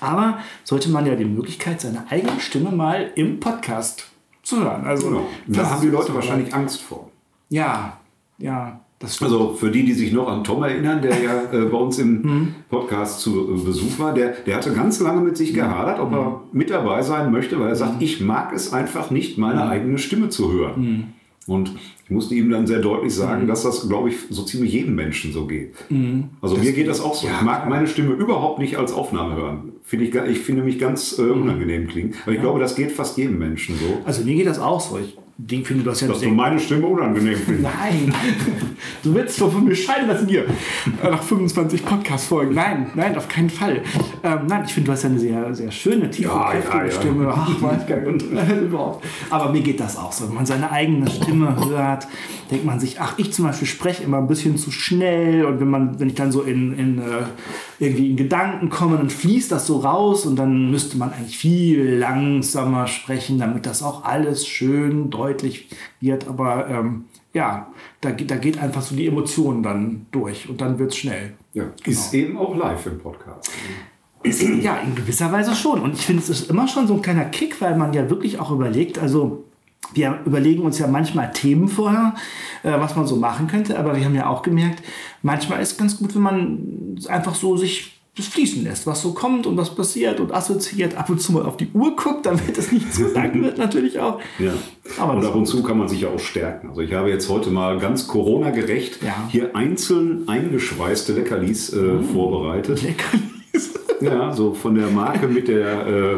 Aber 0.00 0.38
sollte 0.64 0.88
man 0.90 1.06
ja 1.06 1.14
die 1.14 1.24
Möglichkeit, 1.24 1.80
seine 1.80 2.04
eigene 2.10 2.40
Stimme 2.40 2.72
mal 2.72 3.10
im 3.14 3.38
Podcast 3.38 4.10
zu 4.42 4.60
hören. 4.64 4.84
Also, 4.84 5.08
Genau. 5.08 5.26
Da 5.46 5.70
haben 5.70 5.80
die 5.80 5.88
Leute 5.88 6.14
wahrscheinlich 6.14 6.52
Angst 6.52 6.82
vor. 6.82 7.10
Ja, 7.48 7.98
ja. 8.38 8.80
Also 9.02 9.54
für 9.54 9.70
die, 9.70 9.84
die 9.84 9.92
sich 9.92 10.12
noch 10.12 10.28
an 10.28 10.44
Tom 10.44 10.62
erinnern, 10.62 11.02
der 11.02 11.12
ja 11.22 11.42
äh, 11.52 11.64
bei 11.66 11.76
uns 11.78 11.98
im 11.98 12.22
Mhm. 12.22 12.48
Podcast 12.70 13.20
zu 13.20 13.48
äh, 13.54 13.64
Besuch 13.64 13.98
war, 13.98 14.14
der, 14.14 14.30
der 14.46 14.56
hatte 14.56 14.72
ganz 14.72 15.00
lange 15.00 15.20
mit 15.22 15.36
sich 15.36 15.52
gehadert, 15.54 15.98
ob 16.00 16.10
Mhm. 16.10 16.16
er 16.16 16.40
mit 16.52 16.70
dabei 16.70 17.02
sein 17.02 17.32
möchte, 17.32 17.58
weil 17.58 17.68
er 17.68 17.76
sagt, 17.76 18.00
ich 18.02 18.20
mag 18.20 18.52
es 18.54 18.72
einfach 18.72 19.10
nicht, 19.10 19.38
Mhm. 19.38 19.42
meine 19.44 19.66
eigene 19.68 19.98
Stimme 19.98 20.28
zu 20.28 20.52
hören. 20.52 21.14
Und 21.48 21.72
ich 22.04 22.10
musste 22.10 22.36
ihm 22.36 22.50
dann 22.50 22.68
sehr 22.68 22.78
deutlich 22.78 23.12
Mhm. 23.14 23.18
sagen, 23.18 23.46
dass 23.48 23.64
das, 23.64 23.88
glaube 23.88 24.10
ich, 24.10 24.16
so 24.30 24.44
ziemlich 24.44 24.72
jedem 24.72 24.94
Menschen 24.94 25.32
so 25.32 25.46
geht. 25.46 25.74
Also 26.40 26.56
mir 26.56 26.70
geht 26.72 26.86
das 26.86 27.00
auch 27.00 27.14
so. 27.16 27.26
ich 27.26 27.42
mag 27.42 27.68
meine 27.68 27.88
Stimme 27.88 28.12
überhaupt 28.14 28.60
nicht 28.60 28.76
als 28.76 28.92
Aufnahme 28.92 29.34
hören. 29.34 29.72
Finde 29.82 30.04
ich, 30.04 30.14
ich 30.14 30.38
finde 30.38 30.62
mich 30.62 30.78
ganz 30.78 31.18
äh, 31.18 31.22
unangenehm 31.22 31.88
klingen. 31.88 32.14
Aber 32.24 32.32
ich 32.34 32.40
glaube, 32.40 32.60
das 32.60 32.76
geht 32.76 32.92
fast 32.92 33.18
jedem 33.18 33.38
Menschen 33.40 33.74
so. 33.76 33.98
Also 34.04 34.22
mir 34.24 34.34
geht 34.36 34.46
das 34.46 34.60
auch 34.60 34.80
so. 34.80 34.98
Ich 34.98 35.16
die 35.38 35.64
finde, 35.64 35.82
du 35.82 35.90
hast 35.90 36.02
ja 36.02 36.08
Dass 36.08 36.20
du 36.20 36.28
meine 36.28 36.58
Stimme 36.58 36.86
unangenehm 36.86 37.36
findest. 37.36 37.74
Nein, 37.80 38.14
du 39.02 39.14
willst 39.14 39.40
doch 39.40 39.50
von 39.50 39.64
mir 39.64 39.74
scheiden 39.74 40.08
lassen 40.08 40.28
hier. 40.28 40.44
Äh, 41.02 41.10
Nach 41.10 41.22
25 41.22 41.84
Podcast-Folgen. 41.84 42.54
Nein, 42.54 42.90
nein, 42.94 43.16
auf 43.16 43.28
keinen 43.28 43.50
Fall. 43.50 43.82
Ähm, 44.22 44.40
nein, 44.46 44.64
ich 44.66 44.74
finde, 44.74 44.88
du 44.88 44.92
hast 44.92 45.02
ja 45.04 45.08
eine 45.08 45.18
sehr, 45.18 45.54
sehr 45.54 45.70
schöne, 45.70 46.10
tiefe, 46.10 46.28
Ja, 46.28 46.50
kräftige 46.50 46.78
ja, 46.78 46.84
ja. 46.84 46.90
Stimme. 46.90 47.34
Ach, 47.34 47.62
Wolfgang, 47.62 48.06
und 48.06 48.22
überhaupt. 48.22 49.06
Aber 49.30 49.50
mir 49.50 49.62
geht 49.62 49.80
das 49.80 49.96
auch 49.96 50.12
so. 50.12 50.28
Wenn 50.28 50.34
man 50.34 50.46
seine 50.46 50.70
eigene 50.70 51.10
Stimme 51.10 51.56
hört, 51.66 52.06
denkt 52.50 52.64
man 52.66 52.78
sich, 52.78 53.00
ach, 53.00 53.14
ich 53.16 53.32
zum 53.32 53.46
Beispiel 53.46 53.66
spreche 53.66 54.02
immer 54.02 54.18
ein 54.18 54.26
bisschen 54.26 54.58
zu 54.58 54.70
schnell. 54.70 55.46
Und 55.46 55.60
wenn, 55.60 55.70
man, 55.70 55.98
wenn 55.98 56.08
ich 56.08 56.14
dann 56.14 56.30
so 56.30 56.42
in, 56.42 56.78
in 56.78 56.98
äh, 56.98 57.02
irgendwie 57.82 58.10
in 58.10 58.16
Gedanken 58.16 58.70
komme, 58.70 58.96
dann 58.96 59.10
fließt 59.10 59.50
das 59.50 59.66
so 59.66 59.78
raus 59.78 60.24
und 60.24 60.36
dann 60.36 60.70
müsste 60.70 60.96
man 60.96 61.12
eigentlich 61.12 61.36
viel 61.36 61.96
langsamer 61.96 62.86
sprechen, 62.86 63.38
damit 63.38 63.66
das 63.66 63.82
auch 63.82 64.04
alles 64.04 64.46
schön 64.46 65.10
deutlich 65.10 65.68
wird. 66.00 66.28
Aber 66.28 66.68
ähm, 66.68 67.04
ja, 67.34 67.66
da, 68.00 68.12
geht- 68.12 68.30
da 68.30 68.36
geht 68.36 68.58
einfach 68.58 68.82
so 68.82 68.94
die 68.94 69.06
Emotion 69.06 69.62
dann 69.62 70.06
durch 70.12 70.48
und 70.48 70.60
dann 70.60 70.78
wird 70.78 70.92
es 70.92 70.98
schnell. 70.98 71.34
Ja, 71.54 71.64
ist 71.84 72.14
eben 72.14 72.38
auch 72.38 72.56
live 72.56 72.86
im 72.86 72.98
Podcast. 72.98 73.50
Ist, 74.22 74.40
ja, 74.42 74.76
in 74.76 74.94
gewisser 74.94 75.32
Weise 75.32 75.54
schon. 75.56 75.80
Und 75.80 75.94
ich 75.94 76.06
finde, 76.06 76.22
es 76.22 76.28
ist 76.30 76.48
immer 76.48 76.68
schon 76.68 76.86
so 76.86 76.94
ein 76.94 77.02
kleiner 77.02 77.24
Kick, 77.24 77.60
weil 77.60 77.76
man 77.76 77.92
ja 77.92 78.08
wirklich 78.08 78.38
auch 78.38 78.52
überlegt, 78.52 78.98
also 79.00 79.44
wir 79.94 80.20
überlegen 80.24 80.62
uns 80.62 80.78
ja 80.78 80.86
manchmal 80.86 81.32
Themen 81.32 81.68
vorher, 81.68 82.14
äh, 82.62 82.72
was 82.72 82.96
man 82.96 83.06
so 83.06 83.16
machen 83.16 83.46
könnte, 83.46 83.78
aber 83.78 83.96
wir 83.96 84.04
haben 84.04 84.14
ja 84.14 84.28
auch 84.28 84.42
gemerkt, 84.42 84.82
manchmal 85.22 85.60
ist 85.60 85.72
es 85.72 85.78
ganz 85.78 85.98
gut, 85.98 86.14
wenn 86.14 86.22
man 86.22 86.98
einfach 87.08 87.34
so 87.34 87.56
sich 87.56 87.98
das 88.14 88.26
fließen 88.26 88.62
lässt, 88.64 88.86
was 88.86 89.00
so 89.00 89.14
kommt 89.14 89.46
und 89.46 89.56
was 89.56 89.74
passiert 89.74 90.20
und 90.20 90.34
assoziiert, 90.34 90.96
ab 90.98 91.08
und 91.08 91.18
zu 91.18 91.32
mal 91.32 91.46
auf 91.46 91.56
die 91.56 91.68
Uhr 91.72 91.96
guckt, 91.96 92.26
damit 92.26 92.58
es 92.58 92.70
nicht 92.70 92.92
zu 92.92 93.06
lang 93.10 93.42
wird 93.42 93.56
natürlich 93.56 93.98
auch. 94.00 94.20
Ja. 94.38 94.52
Aber 94.98 95.14
und 95.14 95.24
ab 95.24 95.34
und 95.34 95.46
zu 95.46 95.62
kann 95.62 95.78
man 95.78 95.88
sich 95.88 96.02
ja 96.02 96.08
auch 96.08 96.18
stärken. 96.18 96.68
Also 96.68 96.82
ich 96.82 96.92
habe 96.92 97.08
jetzt 97.08 97.30
heute 97.30 97.50
mal 97.50 97.78
ganz 97.78 98.06
Corona-gerecht 98.08 99.02
Ja. 99.02 99.14
hier 99.30 99.56
einzeln 99.56 100.28
eingeschweißte 100.28 101.14
Leckerlis 101.14 101.72
äh, 101.72 102.00
vorbereitet. 102.00 102.82
Leckerlis. 102.82 103.31
Ja, 104.00 104.32
so 104.32 104.52
von 104.54 104.74
der 104.74 104.88
Marke 104.88 105.28
mit 105.28 105.46
der 105.48 105.86
äh, 105.86 106.16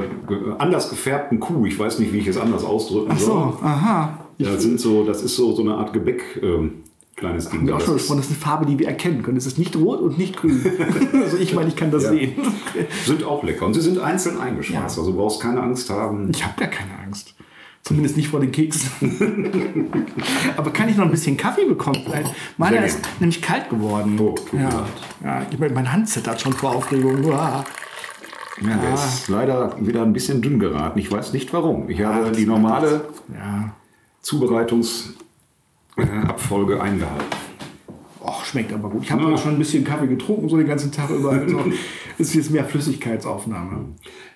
anders 0.58 0.88
gefärbten 0.88 1.38
Kuh. 1.40 1.66
Ich 1.66 1.78
weiß 1.78 1.98
nicht, 1.98 2.12
wie 2.12 2.18
ich 2.18 2.26
es 2.26 2.38
anders 2.38 2.64
ausdrücken 2.64 3.10
Ach 3.12 3.18
soll. 3.18 3.52
so, 3.52 3.58
aha. 3.62 4.18
Da 4.38 4.56
sind 4.58 4.80
so, 4.80 5.04
das 5.04 5.22
ist 5.22 5.36
so, 5.36 5.52
so 5.54 5.62
eine 5.62 5.74
Art 5.74 5.92
Gebäck. 5.92 6.22
Ähm, 6.42 6.76
kleines 7.16 7.48
Ding. 7.50 7.60
Haben 7.60 7.66
wir 7.68 7.74
auch 7.74 7.78
Das 7.78 7.86
schon 7.86 7.96
ist- 7.96 8.02
gesprochen, 8.02 8.16
das 8.18 8.26
ist 8.26 8.32
eine 8.32 8.40
Farbe, 8.40 8.66
die 8.66 8.78
wir 8.78 8.88
erkennen 8.88 9.22
können. 9.22 9.36
Es 9.36 9.46
ist 9.46 9.58
nicht 9.58 9.76
rot 9.76 10.00
und 10.00 10.16
nicht 10.18 10.36
grün. 10.38 10.64
also 11.22 11.36
ich 11.36 11.54
meine, 11.54 11.68
ich 11.68 11.76
kann 11.76 11.90
das 11.90 12.04
Ja. 12.04 12.10
sehen. 12.10 12.32
sind 13.04 13.22
auch 13.24 13.42
lecker. 13.44 13.66
Und 13.66 13.74
sie 13.74 13.82
sind 13.82 13.98
einzeln 13.98 14.40
eingeschweißt. 14.40 14.74
Ja. 14.96 15.00
Also 15.00 15.10
du 15.12 15.16
brauchst 15.18 15.40
keine 15.42 15.62
Angst 15.62 15.90
haben. 15.90 16.30
Ich 16.34 16.42
habe 16.44 16.54
gar 16.58 16.68
keine 16.68 16.90
Angst. 17.04 17.33
Zumindest 17.84 18.16
nicht 18.16 18.28
vor 18.28 18.40
den 18.40 18.50
Keksen. 18.50 18.90
Aber 20.56 20.72
kann 20.72 20.88
ich 20.88 20.96
noch 20.96 21.04
ein 21.04 21.10
bisschen 21.10 21.36
Kaffee 21.36 21.66
bekommen? 21.66 22.00
Weil 22.08 22.24
meiner 22.56 22.82
ist 22.84 23.00
nämlich 23.20 23.42
kalt 23.42 23.68
geworden. 23.68 24.18
Oh, 24.18 24.34
ja. 24.52 24.86
ja, 25.22 25.46
ich 25.50 25.58
meine, 25.58 25.74
mein 25.74 25.92
Hand 25.92 26.08
zittert 26.08 26.40
schon 26.40 26.54
vor 26.54 26.74
Aufregung. 26.74 27.22
Uah. 27.24 27.62
Ja, 28.62 28.76
der 28.78 28.94
ist 28.94 29.28
leider 29.28 29.76
wieder 29.86 30.00
ein 30.02 30.14
bisschen 30.14 30.40
dünn 30.40 30.58
geraten. 30.58 30.98
Ich 30.98 31.12
weiß 31.12 31.34
nicht 31.34 31.52
warum. 31.52 31.90
Ich 31.90 32.00
habe 32.02 32.32
die 32.32 32.46
normale 32.46 33.04
Ja. 33.34 33.74
Zubereitungsabfolge 34.22 36.80
eingehalten. 36.80 37.26
Och, 38.22 38.44
schmeckt 38.46 38.72
aber 38.72 38.88
gut. 38.88 39.02
Ich 39.02 39.12
habe 39.12 39.30
Ja. 39.30 39.36
schon 39.36 39.52
ein 39.52 39.58
bisschen 39.58 39.84
Kaffee 39.84 40.06
getrunken, 40.06 40.48
so 40.48 40.56
den 40.56 40.66
ganzen 40.66 40.90
Tag 40.90 41.10
über. 41.10 41.32
Also 42.16 42.30
ist 42.30 42.34
jetzt 42.36 42.50
mehr 42.52 42.64
Flüssigkeitsaufnahme. 42.64 43.86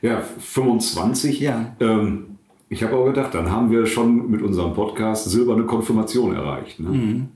Ja, 0.02 0.20
25. 0.20 1.38
Ja. 1.40 1.76
Ähm, 1.78 2.37
ich 2.68 2.82
habe 2.82 2.96
auch 2.96 3.06
gedacht, 3.06 3.34
dann 3.34 3.50
haben 3.50 3.70
wir 3.70 3.86
schon 3.86 4.30
mit 4.30 4.42
unserem 4.42 4.74
Podcast 4.74 5.24
silberne 5.30 5.64
Konfirmation 5.64 6.34
erreicht. 6.34 6.80
Ne? 6.80 6.88
Mhm. 6.90 7.28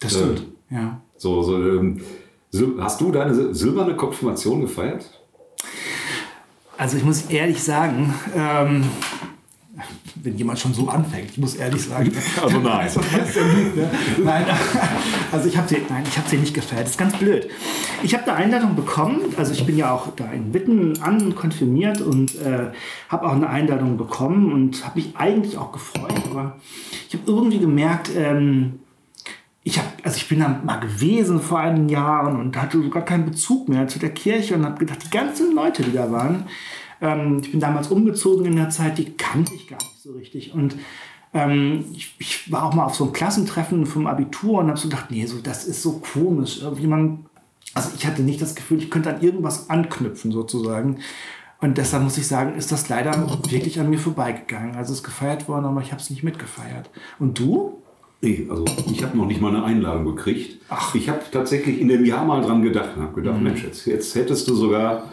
Das 0.00 0.12
stimmt. 0.12 0.46
Ja. 0.70 1.00
So, 1.16 1.42
so, 1.42 1.56
ähm, 1.62 2.00
hast 2.78 3.00
du 3.00 3.10
deine 3.12 3.32
sil- 3.34 3.54
silberne 3.54 3.94
Konfirmation 3.96 4.60
gefeiert? 4.62 5.20
Also 6.76 6.96
ich 6.96 7.04
muss 7.04 7.26
ehrlich 7.30 7.62
sagen, 7.62 8.12
ähm, 8.36 8.84
wenn 10.24 10.38
jemand 10.38 10.58
schon 10.58 10.72
so 10.72 10.88
anfängt, 10.88 11.32
ich 11.32 11.38
muss 11.38 11.54
ehrlich 11.54 11.82
sagen. 11.82 12.10
Also 12.42 12.58
nein. 12.62 12.90
Du 12.92 13.00
denn, 13.00 13.74
ne? 13.74 13.90
Nein, 14.24 14.44
also 15.32 15.48
ich 15.48 15.56
habe 15.56 15.68
sie, 15.68 15.76
nein, 15.88 16.02
ich 16.06 16.16
habe 16.16 16.28
sie 16.28 16.38
nicht 16.38 16.54
gefeiert. 16.54 16.84
Das 16.84 16.92
ist 16.92 16.98
ganz 16.98 17.16
blöd. 17.16 17.48
Ich 18.02 18.14
habe 18.14 18.24
eine 18.24 18.34
Einladung 18.34 18.74
bekommen. 18.74 19.20
Also 19.36 19.52
ich 19.52 19.64
bin 19.66 19.76
ja 19.76 19.92
auch 19.92 20.08
da 20.16 20.30
in 20.32 20.52
Witten 20.52 21.00
an 21.02 21.34
konfirmiert 21.34 22.00
und 22.00 22.34
äh, 22.40 22.70
habe 23.08 23.26
auch 23.26 23.32
eine 23.32 23.48
Einladung 23.48 23.96
bekommen 23.96 24.52
und 24.52 24.84
habe 24.84 24.98
mich 24.98 25.14
eigentlich 25.16 25.58
auch 25.58 25.72
gefreut. 25.72 26.14
Aber 26.30 26.56
ich 27.08 27.14
habe 27.14 27.24
irgendwie 27.26 27.58
gemerkt, 27.58 28.10
ähm, 28.16 28.80
ich 29.62 29.78
habe, 29.78 29.88
also 30.02 30.16
ich 30.16 30.28
bin 30.28 30.40
da 30.40 30.60
mal 30.64 30.80
gewesen 30.80 31.40
vor 31.40 31.60
einigen 31.60 31.88
Jahren 31.88 32.38
und 32.38 32.56
hatte 32.56 32.82
sogar 32.82 33.04
keinen 33.04 33.26
Bezug 33.26 33.68
mehr 33.68 33.88
zu 33.88 33.98
der 33.98 34.10
Kirche 34.10 34.54
und 34.54 34.64
habe 34.64 34.78
gedacht, 34.78 35.04
die 35.04 35.10
ganzen 35.10 35.54
Leute, 35.54 35.82
die 35.82 35.92
da 35.92 36.10
waren, 36.10 36.44
ähm, 37.00 37.40
ich 37.42 37.50
bin 37.50 37.60
damals 37.60 37.88
umgezogen 37.88 38.46
in 38.46 38.56
der 38.56 38.70
Zeit, 38.70 38.98
die 38.98 39.12
kannte 39.12 39.54
ich 39.54 39.68
gar 39.68 39.78
nicht 39.78 39.93
so 40.04 40.12
richtig. 40.12 40.52
Und 40.52 40.76
ähm, 41.32 41.86
ich, 41.94 42.14
ich, 42.18 42.52
war 42.52 42.64
auch 42.64 42.74
mal 42.74 42.84
auf 42.84 42.94
so 42.94 43.04
einem 43.04 43.14
Klassentreffen 43.14 43.86
vom 43.86 44.06
Abitur 44.06 44.58
und 44.58 44.68
habe 44.68 44.78
so 44.78 44.88
gedacht, 44.88 45.10
nee, 45.10 45.24
so, 45.24 45.38
das 45.42 45.64
ist 45.64 45.82
so 45.82 46.02
komisch. 46.12 46.60
Irgendwie 46.60 46.86
man, 46.86 47.24
also 47.72 47.88
ich 47.96 48.06
hatte 48.06 48.22
nicht 48.22 48.42
das 48.42 48.54
Gefühl, 48.54 48.78
ich 48.78 48.90
könnte 48.90 49.14
an 49.14 49.22
irgendwas 49.22 49.70
anknüpfen 49.70 50.30
sozusagen. 50.30 50.98
Und 51.62 51.78
deshalb 51.78 52.02
muss 52.02 52.18
ich 52.18 52.26
sagen, 52.26 52.54
ist 52.54 52.70
das 52.70 52.90
leider 52.90 53.12
wirklich 53.48 53.80
an 53.80 53.88
mir 53.88 53.98
vorbeigegangen. 53.98 54.76
Also 54.76 54.92
es 54.92 54.98
ist 54.98 55.04
gefeiert 55.04 55.48
worden, 55.48 55.64
aber 55.64 55.80
ich 55.80 55.90
habe 55.90 56.02
es 56.02 56.10
nicht 56.10 56.22
mitgefeiert. 56.22 56.90
Und 57.18 57.38
du? 57.38 57.82
Nee, 58.20 58.46
also 58.50 58.66
ich 58.92 59.02
habe 59.02 59.16
noch 59.16 59.26
nicht 59.26 59.40
mal 59.40 59.56
eine 59.56 59.64
Einladung 59.64 60.04
gekriegt. 60.04 60.60
Ach. 60.68 60.94
Ich 60.94 61.08
habe 61.08 61.20
tatsächlich 61.32 61.80
in 61.80 61.88
dem 61.88 62.04
Jahr 62.04 62.26
mal 62.26 62.42
dran 62.42 62.60
gedacht 62.60 62.90
und 62.96 63.02
habe 63.02 63.14
gedacht, 63.14 63.38
mhm. 63.38 63.44
Mensch, 63.44 63.64
jetzt, 63.64 63.86
jetzt 63.86 64.14
hättest 64.14 64.48
du 64.48 64.54
sogar 64.54 65.04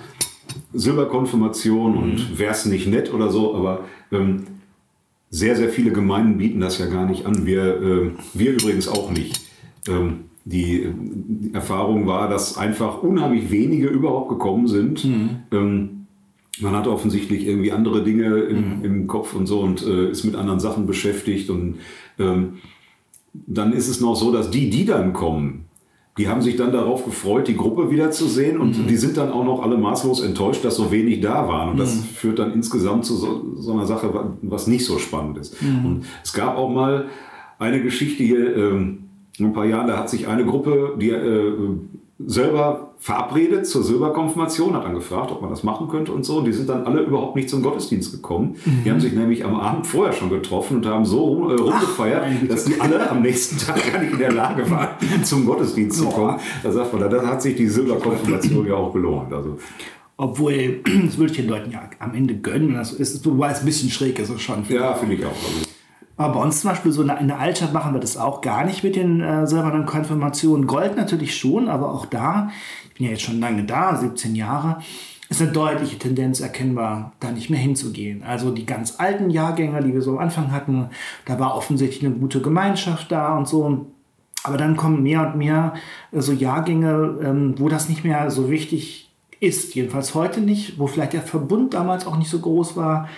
Silberkonfirmation 0.73 1.93
mhm. 1.93 1.97
und 1.97 2.39
wär's 2.39 2.65
nicht 2.65 2.87
nett 2.87 3.13
oder 3.13 3.29
so, 3.29 3.55
aber 3.55 3.85
ähm, 4.11 4.45
sehr, 5.31 5.55
sehr 5.55 5.69
viele 5.69 5.91
Gemeinden 5.91 6.37
bieten 6.37 6.59
das 6.59 6.77
ja 6.77 6.85
gar 6.85 7.05
nicht 7.05 7.25
an. 7.25 7.45
Wir, 7.45 7.81
äh, 7.81 8.11
wir 8.33 8.51
übrigens 8.51 8.87
auch 8.89 9.09
nicht. 9.09 9.41
Ähm, 9.87 10.25
die, 10.43 10.87
die, 10.93 11.53
Erfahrung 11.53 12.05
war, 12.05 12.29
dass 12.29 12.57
einfach 12.57 13.01
unheimlich 13.01 13.49
wenige 13.49 13.87
überhaupt 13.87 14.29
gekommen 14.29 14.67
sind. 14.67 15.05
Mhm. 15.05 15.29
Ähm, 15.51 15.89
man 16.59 16.75
hat 16.75 16.87
offensichtlich 16.87 17.47
irgendwie 17.47 17.71
andere 17.71 18.03
Dinge 18.03 18.39
im, 18.41 18.79
mhm. 18.79 18.85
im 18.85 19.07
Kopf 19.07 19.33
und 19.33 19.47
so 19.47 19.61
und 19.61 19.85
äh, 19.85 20.09
ist 20.09 20.25
mit 20.25 20.35
anderen 20.35 20.59
Sachen 20.59 20.85
beschäftigt 20.85 21.49
und 21.49 21.77
ähm, 22.19 22.57
dann 23.33 23.71
ist 23.71 23.87
es 23.87 24.01
noch 24.01 24.15
so, 24.15 24.33
dass 24.33 24.51
die, 24.51 24.69
die 24.69 24.85
dann 24.85 25.13
kommen, 25.13 25.65
die 26.17 26.27
haben 26.27 26.41
sich 26.41 26.57
dann 26.57 26.73
darauf 26.73 27.05
gefreut, 27.05 27.47
die 27.47 27.55
Gruppe 27.55 27.89
wiederzusehen 27.89 28.59
und 28.59 28.77
mhm. 28.77 28.87
die 28.87 28.97
sind 28.97 29.15
dann 29.15 29.31
auch 29.31 29.45
noch 29.45 29.63
alle 29.63 29.77
maßlos 29.77 30.21
enttäuscht, 30.21 30.63
dass 30.65 30.75
so 30.75 30.91
wenig 30.91 31.21
da 31.21 31.47
waren. 31.47 31.71
Und 31.71 31.77
das 31.77 31.95
mhm. 31.95 32.03
führt 32.03 32.39
dann 32.39 32.51
insgesamt 32.53 33.05
zu 33.05 33.15
so, 33.15 33.45
so, 33.55 33.71
einer 33.71 33.85
Sache, 33.85 34.13
was 34.41 34.67
nicht 34.67 34.85
so 34.85 34.99
spannend 34.99 35.37
ist. 35.37 35.61
Mhm. 35.61 35.85
Und 35.85 36.05
es 36.23 36.33
gab 36.33 36.57
auch 36.57 36.69
mal 36.69 37.05
eine 37.59 37.81
Geschichte 37.81 38.23
hier, 38.23 38.57
ähm, 38.57 39.05
ein 39.39 39.53
paar 39.53 39.65
Jahren, 39.65 39.87
da 39.87 39.97
hat 39.97 40.09
sich 40.09 40.27
eine 40.27 40.45
Gruppe, 40.45 40.97
die 40.99 41.11
äh, 41.11 41.53
selber 42.27 42.93
verabredet 42.97 43.65
zur 43.65 43.83
Silberkonfirmation, 43.83 44.75
hat 44.75 44.85
dann 44.85 44.93
gefragt, 44.93 45.31
ob 45.31 45.41
man 45.41 45.49
das 45.49 45.63
machen 45.63 45.87
könnte 45.87 46.11
und 46.11 46.23
so. 46.23 46.37
Und 46.37 46.45
die 46.45 46.53
sind 46.53 46.69
dann 46.69 46.85
alle 46.85 47.01
überhaupt 47.01 47.35
nicht 47.35 47.49
zum 47.49 47.63
Gottesdienst 47.63 48.11
gekommen. 48.11 48.55
Mhm. 48.63 48.83
Die 48.83 48.91
haben 48.91 48.99
sich 48.99 49.13
nämlich 49.13 49.43
am 49.43 49.55
Abend 49.59 49.87
vorher 49.87 50.13
schon 50.13 50.29
getroffen 50.29 50.77
und 50.77 50.85
haben 50.85 51.05
so 51.05 51.49
äh, 51.49 51.55
rumgefeiert, 51.55 52.23
Ach, 52.25 52.47
dass 52.47 52.65
die 52.65 52.79
alle 52.79 53.09
am 53.09 53.21
nächsten 53.21 53.57
Tag 53.57 53.91
gar 53.91 54.01
nicht 54.01 54.13
in 54.13 54.19
der 54.19 54.31
Lage 54.31 54.69
waren, 54.69 54.89
zum 55.23 55.45
Gottesdienst 55.45 55.99
zu 55.99 56.05
kommen. 56.05 56.39
Da 56.63 56.71
sagt 56.71 56.93
man, 56.93 57.09
da 57.09 57.25
hat 57.25 57.41
sich 57.41 57.55
die 57.55 57.67
Silberkonfirmation 57.67 58.67
ja 58.67 58.75
auch 58.75 58.91
belohnt. 58.91 59.33
Also 59.33 59.57
obwohl, 60.17 60.81
das 61.05 61.17
würde 61.17 61.31
ich 61.31 61.37
den 61.37 61.47
Leuten 61.47 61.71
ja 61.71 61.89
am 61.99 62.13
Ende 62.13 62.35
gönnen. 62.35 62.75
Das 62.75 62.93
ist, 62.93 63.25
wobei 63.25 63.51
es 63.51 63.59
ein 63.61 63.65
bisschen 63.65 63.89
schräg 63.89 64.19
ist, 64.19 64.39
schon. 64.39 64.63
Ja, 64.69 64.93
finde 64.93 65.15
ich 65.15 65.25
auch. 65.25 65.29
Also 65.29 65.70
aber 66.21 66.35
bei 66.35 66.41
uns 66.41 66.61
zum 66.61 66.69
Beispiel 66.69 66.91
so 66.91 67.01
in 67.01 67.27
der 67.27 67.39
Altstadt 67.39 67.73
machen 67.73 67.93
wir 67.93 67.99
das 67.99 68.15
auch 68.15 68.41
gar 68.41 68.63
nicht 68.63 68.83
mit 68.83 68.95
den 68.95 69.21
äh, 69.21 69.47
silbernen 69.47 69.85
Konfirmationen. 69.85 70.67
Gold 70.67 70.95
natürlich 70.95 71.35
schon, 71.35 71.67
aber 71.67 71.91
auch 71.91 72.05
da, 72.05 72.51
ich 72.85 72.93
bin 72.93 73.05
ja 73.05 73.11
jetzt 73.13 73.23
schon 73.23 73.39
lange 73.39 73.63
da, 73.63 73.95
17 73.95 74.35
Jahre, 74.35 74.77
ist 75.29 75.41
eine 75.41 75.51
deutliche 75.51 75.97
Tendenz 75.97 76.39
erkennbar, 76.39 77.13
da 77.19 77.31
nicht 77.31 77.49
mehr 77.49 77.59
hinzugehen. 77.59 78.21
Also 78.23 78.51
die 78.51 78.65
ganz 78.65 78.95
alten 78.99 79.29
Jahrgänge, 79.29 79.81
die 79.81 79.93
wir 79.93 80.01
so 80.01 80.11
am 80.11 80.19
Anfang 80.19 80.51
hatten, 80.51 80.89
da 81.25 81.39
war 81.39 81.55
offensichtlich 81.55 82.05
eine 82.05 82.15
gute 82.15 82.41
Gemeinschaft 82.41 83.11
da 83.11 83.37
und 83.37 83.47
so. 83.47 83.87
Aber 84.43 84.57
dann 84.57 84.75
kommen 84.75 85.01
mehr 85.01 85.25
und 85.25 85.37
mehr 85.37 85.73
äh, 86.11 86.21
so 86.21 86.33
Jahrgänge, 86.33 87.19
ähm, 87.23 87.55
wo 87.57 87.69
das 87.69 87.89
nicht 87.89 88.03
mehr 88.03 88.29
so 88.29 88.49
wichtig 88.49 89.09
ist. 89.39 89.73
Jedenfalls 89.73 90.13
heute 90.13 90.41
nicht, 90.41 90.77
wo 90.77 90.87
vielleicht 90.87 91.13
der 91.13 91.21
Verbund 91.21 91.73
damals 91.73 92.05
auch 92.05 92.17
nicht 92.17 92.29
so 92.29 92.39
groß 92.39 92.75
war 92.75 93.09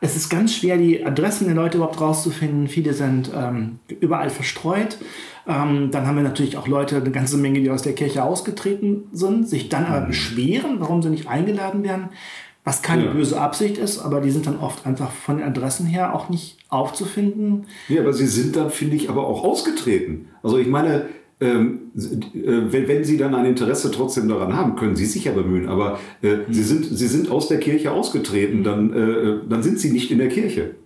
es 0.00 0.16
ist 0.16 0.28
ganz 0.28 0.54
schwer, 0.54 0.76
die 0.76 1.04
Adressen 1.04 1.46
der 1.46 1.54
Leute 1.54 1.78
überhaupt 1.78 2.00
rauszufinden. 2.00 2.68
Viele 2.68 2.92
sind 2.92 3.30
ähm, 3.34 3.78
überall 4.00 4.30
verstreut. 4.30 4.98
Ähm, 5.46 5.90
dann 5.90 6.06
haben 6.06 6.16
wir 6.16 6.22
natürlich 6.22 6.56
auch 6.56 6.68
Leute, 6.68 6.96
eine 6.96 7.10
ganze 7.10 7.36
Menge, 7.36 7.60
die 7.60 7.70
aus 7.70 7.82
der 7.82 7.94
Kirche 7.94 8.22
ausgetreten 8.22 9.04
sind, 9.12 9.48
sich 9.48 9.68
dann 9.68 9.86
aber 9.86 10.02
mhm. 10.02 10.08
beschweren, 10.08 10.76
warum 10.80 11.02
sie 11.02 11.10
nicht 11.10 11.28
eingeladen 11.28 11.82
werden. 11.82 12.08
Was 12.64 12.82
keine 12.82 13.04
ja. 13.04 13.12
böse 13.12 13.40
Absicht 13.40 13.78
ist, 13.78 14.00
aber 14.00 14.20
die 14.20 14.32
sind 14.32 14.48
dann 14.48 14.58
oft 14.58 14.86
einfach 14.86 15.12
von 15.12 15.38
den 15.38 15.46
Adressen 15.46 15.86
her 15.86 16.16
auch 16.16 16.28
nicht 16.28 16.58
aufzufinden. 16.68 17.66
Ja, 17.88 18.00
aber 18.00 18.12
sie 18.12 18.26
sind 18.26 18.56
dann, 18.56 18.70
finde 18.70 18.96
ich, 18.96 19.08
aber 19.08 19.24
auch 19.24 19.44
ausgetreten. 19.44 20.28
Also 20.42 20.58
ich 20.58 20.66
meine, 20.66 21.06
ähm, 21.40 21.92
äh, 21.94 22.72
wenn, 22.72 22.88
wenn, 22.88 23.04
Sie 23.04 23.18
dann 23.18 23.34
ein 23.34 23.44
Interesse 23.44 23.90
trotzdem 23.90 24.28
daran 24.28 24.56
haben, 24.56 24.76
können 24.76 24.96
Sie 24.96 25.04
sich 25.04 25.24
ja 25.24 25.32
bemühen. 25.32 25.68
Aber 25.68 25.98
äh, 26.22 26.36
mhm. 26.36 26.40
Sie, 26.50 26.62
sind, 26.62 26.84
Sie 26.84 27.06
sind 27.06 27.30
aus 27.30 27.48
der 27.48 27.58
Kirche 27.58 27.92
ausgetreten, 27.92 28.64
dann, 28.64 28.92
äh, 28.92 29.48
dann 29.48 29.62
sind 29.62 29.78
Sie 29.78 29.90
nicht 29.90 30.10
in 30.10 30.18
der 30.18 30.28
Kirche. 30.28 30.76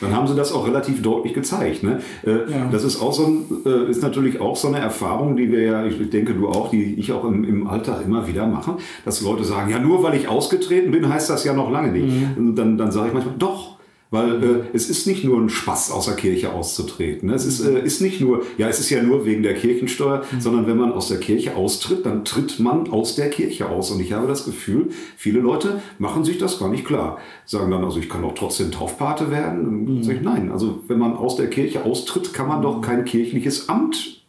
Dann 0.00 0.14
haben 0.14 0.26
sie 0.26 0.34
das 0.34 0.52
auch 0.52 0.66
relativ 0.66 1.02
deutlich 1.02 1.34
gezeigt. 1.34 1.82
Ne? 1.82 2.00
Äh, 2.24 2.30
ja. 2.30 2.68
Das 2.70 2.82
ist 2.82 3.00
auch 3.00 3.12
so 3.12 3.26
ein, 3.26 3.88
ist 3.88 4.02
natürlich 4.02 4.40
auch 4.40 4.56
so 4.56 4.68
eine 4.68 4.78
Erfahrung, 4.78 5.36
die 5.36 5.50
wir 5.50 5.62
ja, 5.62 5.86
ich 5.86 6.10
denke 6.10 6.34
du 6.34 6.48
auch, 6.48 6.70
die 6.70 6.94
ich 6.94 7.12
auch 7.12 7.24
im, 7.24 7.44
im 7.44 7.66
Alltag 7.66 8.04
immer 8.04 8.26
wieder 8.26 8.46
mache, 8.46 8.76
dass 9.04 9.20
Leute 9.22 9.44
sagen, 9.44 9.70
ja 9.70 9.78
nur 9.78 10.02
weil 10.02 10.14
ich 10.14 10.28
ausgetreten 10.28 10.92
bin, 10.92 11.08
heißt 11.08 11.28
das 11.30 11.44
ja 11.44 11.52
noch 11.52 11.70
lange 11.70 11.92
nicht. 11.92 12.06
Mhm. 12.38 12.54
Dann, 12.54 12.78
dann 12.78 12.90
sage 12.90 13.08
ich 13.08 13.14
manchmal, 13.14 13.34
doch, 13.38 13.76
weil 14.12 14.44
äh, 14.44 14.60
es 14.74 14.90
ist 14.90 15.06
nicht 15.06 15.24
nur 15.24 15.40
ein 15.40 15.48
Spaß, 15.48 15.90
aus 15.90 16.04
der 16.04 16.14
Kirche 16.14 16.52
auszutreten. 16.52 17.30
Ne? 17.30 17.34
Es 17.34 17.46
ist, 17.46 17.60
äh, 17.60 17.82
ist 17.82 18.02
nicht 18.02 18.20
nur, 18.20 18.42
ja, 18.58 18.68
es 18.68 18.78
ist 18.78 18.90
ja 18.90 19.02
nur 19.02 19.24
wegen 19.24 19.42
der 19.42 19.54
Kirchensteuer, 19.54 20.22
mhm. 20.30 20.40
sondern 20.40 20.66
wenn 20.66 20.76
man 20.76 20.92
aus 20.92 21.08
der 21.08 21.18
Kirche 21.18 21.56
austritt, 21.56 22.04
dann 22.04 22.24
tritt 22.24 22.60
man 22.60 22.88
aus 22.90 23.16
der 23.16 23.30
Kirche 23.30 23.70
aus. 23.70 23.90
Und 23.90 24.00
ich 24.00 24.12
habe 24.12 24.28
das 24.28 24.44
Gefühl, 24.44 24.90
viele 25.16 25.40
Leute 25.40 25.80
machen 25.98 26.24
sich 26.24 26.36
das 26.36 26.58
gar 26.58 26.68
nicht 26.68 26.84
klar. 26.84 27.18
Sagen 27.46 27.70
dann, 27.70 27.82
also 27.82 27.98
ich 27.98 28.10
kann 28.10 28.20
doch 28.20 28.34
trotzdem 28.34 28.70
Taufpate 28.70 29.30
werden. 29.30 29.96
Mhm. 29.96 30.02
Sag 30.02 30.16
ich, 30.16 30.22
nein, 30.22 30.52
also 30.52 30.82
wenn 30.88 30.98
man 30.98 31.16
aus 31.16 31.36
der 31.36 31.48
Kirche 31.48 31.86
austritt, 31.86 32.34
kann 32.34 32.48
man 32.48 32.60
doch 32.60 32.82
kein 32.82 33.04
kirchliches 33.06 33.70
Amt, 33.70 34.20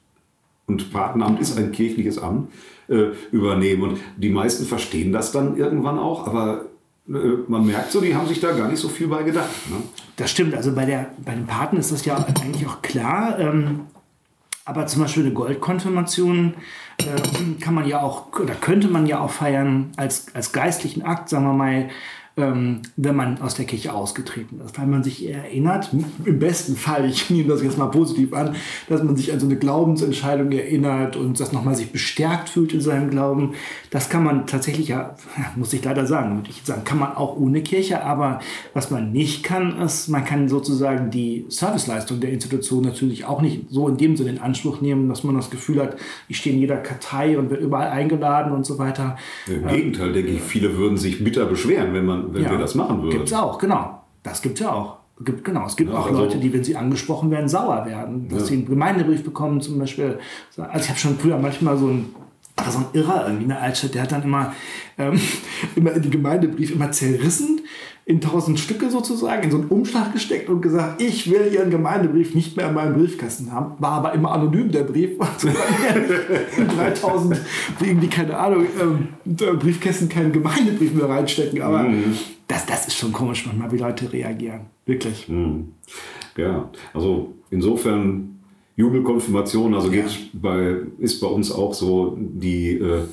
und 0.66 0.94
Patenamt 0.94 1.42
ist 1.42 1.58
ein 1.58 1.74
kirchliches 1.74 2.18
Amt, 2.18 2.50
äh, 2.88 3.08
übernehmen. 3.34 3.84
Und 3.84 4.00
die 4.16 4.30
meisten 4.30 4.63
verstehen 4.63 5.12
das 5.12 5.34
dann 5.34 5.58
irgendwann 5.58 6.00
auch, 6.00 6.25
aber 6.25 6.68
man 7.06 7.66
merkt 7.66 7.92
so, 7.92 8.00
die 8.00 8.16
haben 8.16 8.28
sich 8.28 8.40
da 8.40 8.52
gar 8.52 8.70
nicht 8.70 8.80
so 8.80 8.88
viel 8.88 9.08
bei 9.08 9.24
gedacht. 9.24 9.50
Ne? 9.70 9.78
Das 10.16 10.32
stimmt, 10.32 10.56
also 10.56 10.74
bei, 10.74 10.86
der, 10.86 11.12
bei 11.24 11.34
den 11.34 11.46
Paten 11.46 11.78
ist 11.78 11.92
das 11.92 12.06
ja 12.06 12.16
eigentlich 12.16 12.68
auch 12.68 12.82
klar. 12.82 13.40
Ähm, 13.40 13.82
aber 14.66 14.88
zum 14.88 15.02
Beispiel 15.02 15.24
eine 15.24 15.34
Goldkonfirmation 15.34 16.54
äh, 17.00 17.62
kann 17.62 17.74
man 17.74 17.86
ja 17.86 18.02
auch, 18.02 18.28
oder 18.40 18.56
könnte 18.56 18.88
man 18.88 19.06
ja 19.06 19.20
auch 19.20 19.32
feiern 19.32 19.92
als, 19.98 20.34
als 20.34 20.54
geistlichen 20.54 21.04
Akt, 21.04 21.28
sagen 21.28 21.46
wir 21.46 21.54
mal, 21.54 21.90
ähm, 22.36 22.82
wenn 22.98 23.16
man 23.16 23.42
aus 23.42 23.54
der 23.54 23.66
Kirche 23.66 23.94
ausgetreten 23.94 24.60
ist. 24.66 24.78
Weil 24.80 24.88
man 24.88 25.04
sich 25.04 25.30
erinnert, 25.30 25.90
im 26.25 26.40
besten 26.40 26.75
Fall, 26.75 27.06
ich 27.06 27.30
nehme 27.30 27.50
das 27.50 27.62
jetzt 27.62 27.78
mal 27.78 27.88
positiv 27.88 28.34
an, 28.34 28.56
dass 28.90 29.04
man 29.04 29.16
sich 29.16 29.32
an 29.32 29.40
so 29.40 29.46
eine 29.46 29.56
Glaubensentscheidung 29.56 30.52
erinnert 30.52 31.16
und 31.16 31.40
das 31.40 31.52
nochmal 31.52 31.75
sich 31.75 31.92
bestärkt 31.92 32.50
fühlt 32.50 32.74
in 32.74 32.82
seinem 32.82 33.12
Glauben. 33.12 33.54
Das 33.92 34.10
kann 34.10 34.24
man 34.24 34.48
tatsächlich 34.48 34.88
ja, 34.88 35.16
muss 35.56 35.74
ich 35.74 35.84
leider 35.84 36.08
sagen, 36.08 36.38
würde 36.38 36.50
ich 36.50 36.63
sagen, 36.63 36.84
kann 36.84 36.98
man 36.98 37.16
auch 37.16 37.38
ohne 37.38 37.62
Kirche, 37.62 38.04
aber 38.04 38.40
was 38.74 38.90
man 38.90 39.12
nicht 39.12 39.44
kann, 39.44 39.80
ist, 39.80 40.08
man 40.08 40.25
kann 40.25 40.50
sozusagen 40.50 41.12
die 41.12 41.46
Serviceleistung 41.50 42.20
der 42.20 42.32
Institution 42.32 42.84
natürlich 42.84 43.25
auch 43.25 43.42
nicht 43.42 43.66
so 43.70 43.88
in 43.88 43.98
dem 43.98 44.18
Sinne 44.18 44.32
in 44.32 44.40
Anspruch 44.40 44.82
nehmen, 44.82 45.08
dass 45.08 45.24
man 45.24 45.36
das 45.36 45.52
Gefühl 45.52 45.80
hat, 45.80 45.98
ich 46.28 46.38
stehe 46.38 46.56
in 46.56 46.62
jeder 46.62 46.78
Kartei 46.78 47.38
und 47.38 47.52
werde 47.52 47.63
überall 47.63 47.90
eingeladen 47.90 48.54
und 48.54 48.66
so 48.66 48.80
weiter. 48.80 49.18
Im 49.48 49.68
Gegenteil, 49.68 50.13
denke 50.13 50.32
ich, 50.32 50.42
viele 50.42 50.78
würden 50.78 50.98
sich 50.98 51.24
bitter 51.24 51.46
beschweren, 51.46 51.94
wenn 51.94 52.06
man 52.06 52.23
wenn 52.32 52.44
ja, 52.44 52.51
wir 52.51 52.58
das 52.58 52.75
machen 52.75 53.01
würden. 53.01 53.12
Gibt 53.12 53.27
es 53.27 53.34
auch, 53.34 53.58
genau. 53.58 54.01
Das 54.24 54.42
gibt 54.42 54.56
es 54.56 54.65
ja 54.65 54.72
auch. 54.72 54.98
Gibt, 55.24 55.44
genau, 55.44 55.65
es 55.65 55.75
gibt 55.75 55.92
ja, 55.92 55.98
auch 55.98 56.08
also, 56.08 56.20
Leute, 56.20 56.38
die, 56.38 56.51
wenn 56.51 56.63
sie 56.63 56.75
angesprochen 56.75 57.30
werden, 57.30 57.48
sauer 57.48 57.86
werden. 57.86 58.27
Dass 58.30 58.42
ja. 58.42 58.46
sie 58.46 58.53
einen 58.56 58.65
Gemeindebrief 58.65 59.24
bekommen, 59.24 59.62
zum 59.62 59.80
Beispiel. 59.80 60.20
Also 60.58 60.80
ich 60.80 60.89
habe 60.89 61.00
schon 61.00 61.18
früher 61.18 61.38
manchmal 61.38 61.77
so 61.77 61.88
ein, 61.88 62.15
so 62.70 62.80
ein 62.80 62.86
Irrer 62.94 63.25
irgendwie 63.25 63.44
in 63.44 63.50
der 63.50 63.62
Altstadt, 63.62 63.94
der 63.94 64.03
hat 64.03 64.12
dann 64.12 64.24
immer, 64.24 64.53
ähm, 64.98 65.20
immer 65.75 65.92
die 65.92 66.10
Gemeindebrief 66.10 66.72
immer 66.72 66.92
zerrissen 66.92 67.62
in 68.06 68.20
tausend 68.20 68.60
Stücke 68.60 68.90
sozusagen, 68.90 69.44
in 69.44 69.52
so 69.52 69.58
einen 69.58 69.68
Umschlag 69.68 70.12
gesteckt 70.12 70.50
und 70.50 70.62
gesagt, 70.62 71.02
ich 71.02 71.32
will 71.32 71.54
Ihren 71.54 71.70
Gemeindebrief 71.70 72.36
nicht 72.36 72.58
mehr 72.58 72.68
in 72.68 72.76
meinem 72.76 72.96
Briefkasten 72.96 73.52
haben. 73.52 73.76
War 73.80 73.94
aber 73.94 74.14
immer 74.14 74.32
anonym, 74.32 74.72
der 74.72 74.84
Brief. 74.84 75.12
in 76.58 76.68
3000, 76.78 77.40
irgendwie, 77.82 78.08
keine 78.08 78.38
Ahnung, 78.38 78.66
ähm, 78.82 79.08
Briefkästen 79.60 80.10
keinen 80.10 80.34
Gemeindebrief 80.34 80.94
mehr 80.94 81.08
reinstecken. 81.08 81.62
Aber 81.62 81.84
mhm. 81.84 82.18
das, 82.48 82.66
das 82.66 82.88
ist 82.88 82.98
schon 82.98 83.14
komisch 83.14 83.46
manchmal, 83.46 83.72
wie 83.72 83.78
Leute 83.78 84.12
reagieren. 84.12 84.62
Wirklich. 84.86 85.30
Mhm. 85.30 85.70
Ja, 86.36 86.70
also 86.94 87.34
insofern 87.52 88.40
Jubelkonfirmation, 88.76 89.74
also 89.76 89.90
geht 89.90 90.30
bei, 90.34 90.78
ist 90.98 91.22
bei 91.22 91.28
uns 91.28 91.52
auch 91.52 91.74
so, 91.74 92.18
die, 92.20 92.72
äh, 92.72 93.04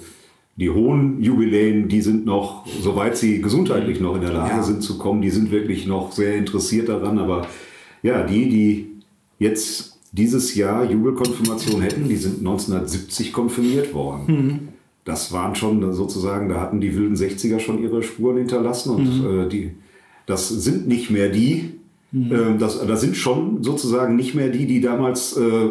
die 0.60 0.68
hohen 0.68 1.22
Jubiläen, 1.22 1.88
die 1.88 2.02
sind 2.02 2.26
noch, 2.26 2.66
soweit 2.82 3.16
sie 3.16 3.40
gesundheitlich 3.40 3.98
noch 3.98 4.14
in 4.16 4.20
der 4.20 4.32
Lage 4.32 4.56
Ja. 4.58 4.62
sind 4.62 4.82
zu 4.82 4.98
kommen, 4.98 5.22
die 5.22 5.30
sind 5.30 5.50
wirklich 5.50 5.86
noch 5.86 6.12
sehr 6.12 6.36
interessiert 6.36 6.90
daran. 6.90 7.18
Aber 7.18 7.46
ja, 8.02 8.22
die, 8.24 8.48
die 8.50 8.86
jetzt 9.38 9.98
dieses 10.12 10.54
Jahr 10.54 10.84
Jubelkonfirmation 10.84 11.80
hätten, 11.80 12.08
die 12.10 12.16
sind 12.16 12.40
1970 12.40 13.32
konfirmiert 13.32 13.94
worden. 13.94 14.68
Das 15.06 15.32
waren 15.32 15.54
schon 15.54 15.94
sozusagen, 15.94 16.50
da 16.50 16.60
hatten 16.60 16.78
die 16.82 16.94
wilden 16.94 17.16
60er 17.16 17.58
schon 17.58 17.82
ihre 17.82 18.02
Spuren 18.02 18.36
hinterlassen 18.36 18.90
und 18.96 19.24
äh, 19.24 19.48
die, 19.48 19.70
das 20.26 20.50
sind 20.50 20.86
nicht 20.86 21.10
mehr 21.10 21.30
die, 21.30 21.70
ähm, 22.12 22.58
das, 22.58 22.86
das 22.86 23.00
sind 23.00 23.16
schon 23.16 23.62
sozusagen 23.62 24.14
nicht 24.14 24.34
mehr 24.34 24.50
die, 24.50 24.66
die 24.66 24.82
damals 24.82 25.38
äh, 25.38 25.70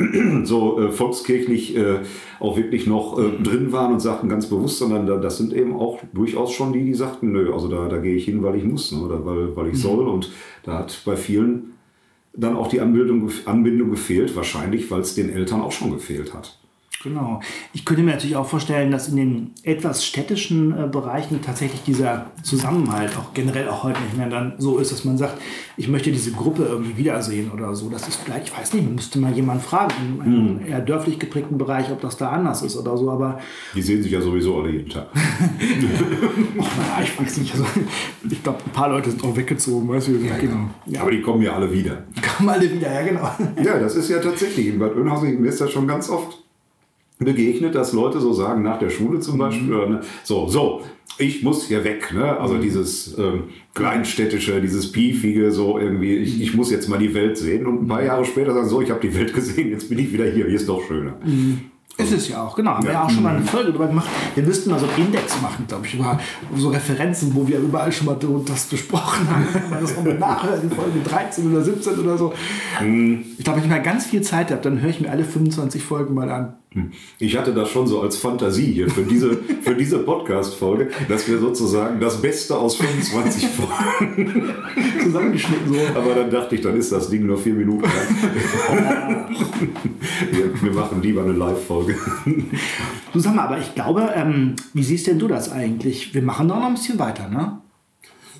so 0.44 0.80
äh, 0.80 0.92
volkskirchlich 0.92 1.76
äh, 1.76 2.00
auch 2.38 2.56
wirklich 2.56 2.86
noch 2.86 3.18
äh, 3.18 3.42
drin 3.42 3.72
waren 3.72 3.92
und 3.92 4.00
sagten 4.00 4.28
ganz 4.28 4.46
bewusst, 4.46 4.78
sondern 4.78 5.06
da, 5.06 5.16
das 5.16 5.38
sind 5.38 5.52
eben 5.52 5.74
auch 5.74 6.00
durchaus 6.12 6.52
schon 6.52 6.72
die, 6.72 6.84
die 6.84 6.94
sagten, 6.94 7.32
nö, 7.32 7.52
also 7.52 7.68
da, 7.68 7.88
da 7.88 7.98
gehe 7.98 8.14
ich 8.14 8.24
hin, 8.24 8.42
weil 8.42 8.56
ich 8.56 8.64
muss 8.64 8.92
ne, 8.92 9.00
oder 9.00 9.24
weil, 9.24 9.54
weil 9.56 9.68
ich 9.68 9.80
soll. 9.80 10.06
Und 10.08 10.30
da 10.62 10.78
hat 10.78 11.02
bei 11.04 11.16
vielen 11.16 11.74
dann 12.32 12.56
auch 12.56 12.68
die 12.68 12.80
Anbindung, 12.80 13.30
Anbindung 13.44 13.90
gefehlt, 13.90 14.36
wahrscheinlich, 14.36 14.90
weil 14.90 15.00
es 15.00 15.14
den 15.14 15.30
Eltern 15.30 15.60
auch 15.60 15.72
schon 15.72 15.90
gefehlt 15.90 16.32
hat. 16.32 16.59
Genau. 17.02 17.40
Ich 17.72 17.86
könnte 17.86 18.02
mir 18.02 18.10
natürlich 18.12 18.36
auch 18.36 18.46
vorstellen, 18.46 18.90
dass 18.90 19.08
in 19.08 19.16
den 19.16 19.50
etwas 19.62 20.04
städtischen 20.04 20.72
äh, 20.78 20.86
Bereichen 20.86 21.40
tatsächlich 21.40 21.82
dieser 21.82 22.26
Zusammenhalt 22.42 23.16
auch 23.16 23.32
generell 23.32 23.68
auch 23.68 23.84
heute 23.84 24.00
nicht 24.02 24.18
mehr 24.18 24.28
dann 24.28 24.54
so 24.58 24.76
ist, 24.76 24.92
dass 24.92 25.04
man 25.06 25.16
sagt, 25.16 25.40
ich 25.78 25.88
möchte 25.88 26.12
diese 26.12 26.32
Gruppe 26.32 26.64
irgendwie 26.64 26.98
wiedersehen 26.98 27.50
oder 27.52 27.74
so. 27.74 27.88
Das 27.88 28.06
ist 28.06 28.16
vielleicht, 28.16 28.48
ich 28.48 28.56
weiß 28.56 28.74
nicht, 28.74 28.84
man 28.84 28.96
müsste 28.96 29.18
mal 29.18 29.32
jemand 29.32 29.62
fragen, 29.62 29.94
in 30.18 30.20
einem 30.22 30.66
eher 30.66 30.80
dörflich 30.82 31.18
geprägten 31.18 31.56
Bereich, 31.56 31.90
ob 31.90 32.02
das 32.02 32.18
da 32.18 32.30
anders 32.30 32.60
ist 32.60 32.76
oder 32.76 32.94
so. 32.98 33.10
Aber 33.10 33.40
Die 33.74 33.80
sehen 33.80 34.02
sich 34.02 34.12
ja 34.12 34.20
sowieso 34.20 34.60
alle 34.60 34.70
jeden 34.70 34.90
Tag. 34.90 35.06
naja, 35.14 37.02
ich 37.02 37.18
weiß 37.18 37.38
nicht. 37.38 37.52
Also, 37.54 37.64
ich 38.28 38.42
glaube, 38.42 38.58
ein 38.66 38.72
paar 38.72 38.90
Leute 38.90 39.10
sind 39.10 39.24
auch 39.24 39.34
weggezogen, 39.34 39.88
weißt 39.88 40.08
du? 40.08 40.18
genau. 40.18 40.68
Ja, 40.84 41.00
Aber 41.00 41.10
die 41.12 41.22
kommen 41.22 41.40
ja 41.40 41.54
alle 41.54 41.72
wieder. 41.72 42.04
kommen 42.36 42.50
alle 42.50 42.70
wieder, 42.70 42.92
ja 42.92 43.02
genau. 43.02 43.30
Ja, 43.64 43.78
das 43.78 43.96
ist 43.96 44.10
ja 44.10 44.18
tatsächlich. 44.18 44.66
In 44.66 44.78
Bad 44.78 44.94
Oeynhausen 44.96 45.42
ist 45.46 45.62
das 45.62 45.70
schon 45.70 45.88
ganz 45.88 46.10
oft 46.10 46.44
begegnet, 47.20 47.74
dass 47.74 47.92
Leute 47.92 48.20
so 48.20 48.32
sagen, 48.32 48.62
nach 48.62 48.78
der 48.78 48.90
Schule 48.90 49.20
zum 49.20 49.38
Beispiel, 49.38 49.72
oder, 49.72 49.88
ne, 49.88 50.00
so, 50.24 50.48
so, 50.48 50.82
ich 51.18 51.42
muss 51.42 51.66
hier 51.66 51.84
weg. 51.84 52.12
Ne? 52.14 52.38
Also 52.38 52.56
dieses 52.58 53.16
ähm, 53.18 53.44
kleinstädtische, 53.74 54.60
dieses 54.60 54.90
piefige, 54.90 55.52
so 55.52 55.78
irgendwie, 55.78 56.16
ich, 56.16 56.40
ich 56.40 56.54
muss 56.54 56.70
jetzt 56.70 56.88
mal 56.88 56.98
die 56.98 57.14
Welt 57.14 57.36
sehen. 57.36 57.66
Und 57.66 57.82
ein 57.82 57.88
paar 57.88 58.02
Jahre 58.02 58.24
später 58.24 58.54
sagen, 58.54 58.68
so, 58.68 58.80
ich 58.80 58.90
habe 58.90 59.00
die 59.00 59.14
Welt 59.14 59.34
gesehen, 59.34 59.70
jetzt 59.70 59.88
bin 59.88 59.98
ich 59.98 60.12
wieder 60.12 60.24
hier, 60.24 60.46
hier 60.46 60.56
ist 60.56 60.68
doch 60.68 60.82
schöner. 60.86 61.14
Ist 61.98 62.12
es 62.12 62.28
ja 62.28 62.42
auch, 62.42 62.56
genau. 62.56 62.70
Haben 62.70 62.84
wir 62.84 62.92
ja 62.92 63.04
auch 63.04 63.10
schon 63.10 63.22
mal 63.22 63.36
eine 63.36 63.44
Folge 63.44 63.68
darüber 63.68 63.88
gemacht. 63.88 64.08
Wir 64.34 64.42
müssten 64.42 64.70
mal 64.70 64.78
so 64.78 64.86
einen 64.86 65.06
Index 65.06 65.42
machen, 65.42 65.66
glaube 65.68 65.86
ich, 65.86 65.94
über 65.94 66.18
so 66.56 66.70
Referenzen, 66.70 67.34
wo 67.34 67.46
wir 67.46 67.58
überall 67.58 67.92
schon 67.92 68.06
mal 68.06 68.16
das 68.46 68.66
besprochen 68.66 69.28
haben. 69.28 69.46
Mal 69.70 69.80
das 69.80 69.96
nochmal 69.96 70.18
nachhören, 70.18 70.62
in 70.62 70.70
Folge 70.70 71.00
13 71.04 71.52
oder 71.52 71.62
17 71.62 71.98
oder 71.98 72.16
so. 72.16 72.32
Ich 73.36 73.44
glaube, 73.44 73.58
wenn 73.58 73.64
ich 73.64 73.70
mal 73.70 73.82
ganz 73.82 74.06
viel 74.06 74.22
Zeit 74.22 74.50
habe, 74.50 74.62
dann 74.62 74.80
höre 74.80 74.88
ich 74.88 75.00
mir 75.00 75.10
alle 75.10 75.24
25 75.24 75.82
Folgen 75.82 76.14
mal 76.14 76.30
an. 76.30 76.54
Ich 77.18 77.36
hatte 77.36 77.52
das 77.52 77.68
schon 77.68 77.88
so 77.88 78.00
als 78.00 78.16
Fantasie 78.16 78.72
hier 78.72 78.88
für 78.88 79.02
diese, 79.02 79.36
für 79.62 79.74
diese 79.74 79.98
Podcast-Folge, 79.98 80.90
dass 81.08 81.26
wir 81.28 81.38
sozusagen 81.38 81.98
das 81.98 82.22
Beste 82.22 82.56
aus 82.56 82.76
25 82.76 83.48
Folgen. 83.48 84.54
Zusammengeschnitten 85.02 85.74
so. 85.74 85.80
Aber 85.98 86.14
dann 86.14 86.30
dachte 86.30 86.54
ich, 86.54 86.60
dann 86.60 86.76
ist 86.76 86.92
das 86.92 87.10
Ding 87.10 87.26
nur 87.26 87.38
vier 87.38 87.54
Minuten 87.54 87.82
lang. 87.82 89.28
wir, 90.30 90.62
wir 90.62 90.72
machen 90.72 91.02
lieber 91.02 91.24
eine 91.24 91.32
Live-Folge. 91.32 91.96
Sag 93.14 93.34
mal, 93.34 93.46
aber 93.46 93.58
ich 93.58 93.74
glaube, 93.74 94.12
ähm, 94.14 94.54
wie 94.72 94.84
siehst 94.84 95.08
denn 95.08 95.18
du 95.18 95.26
das 95.26 95.50
eigentlich? 95.50 96.14
Wir 96.14 96.22
machen 96.22 96.46
doch 96.46 96.56
noch 96.56 96.66
ein 96.66 96.74
bisschen 96.74 97.00
weiter, 97.00 97.28
ne? 97.28 97.60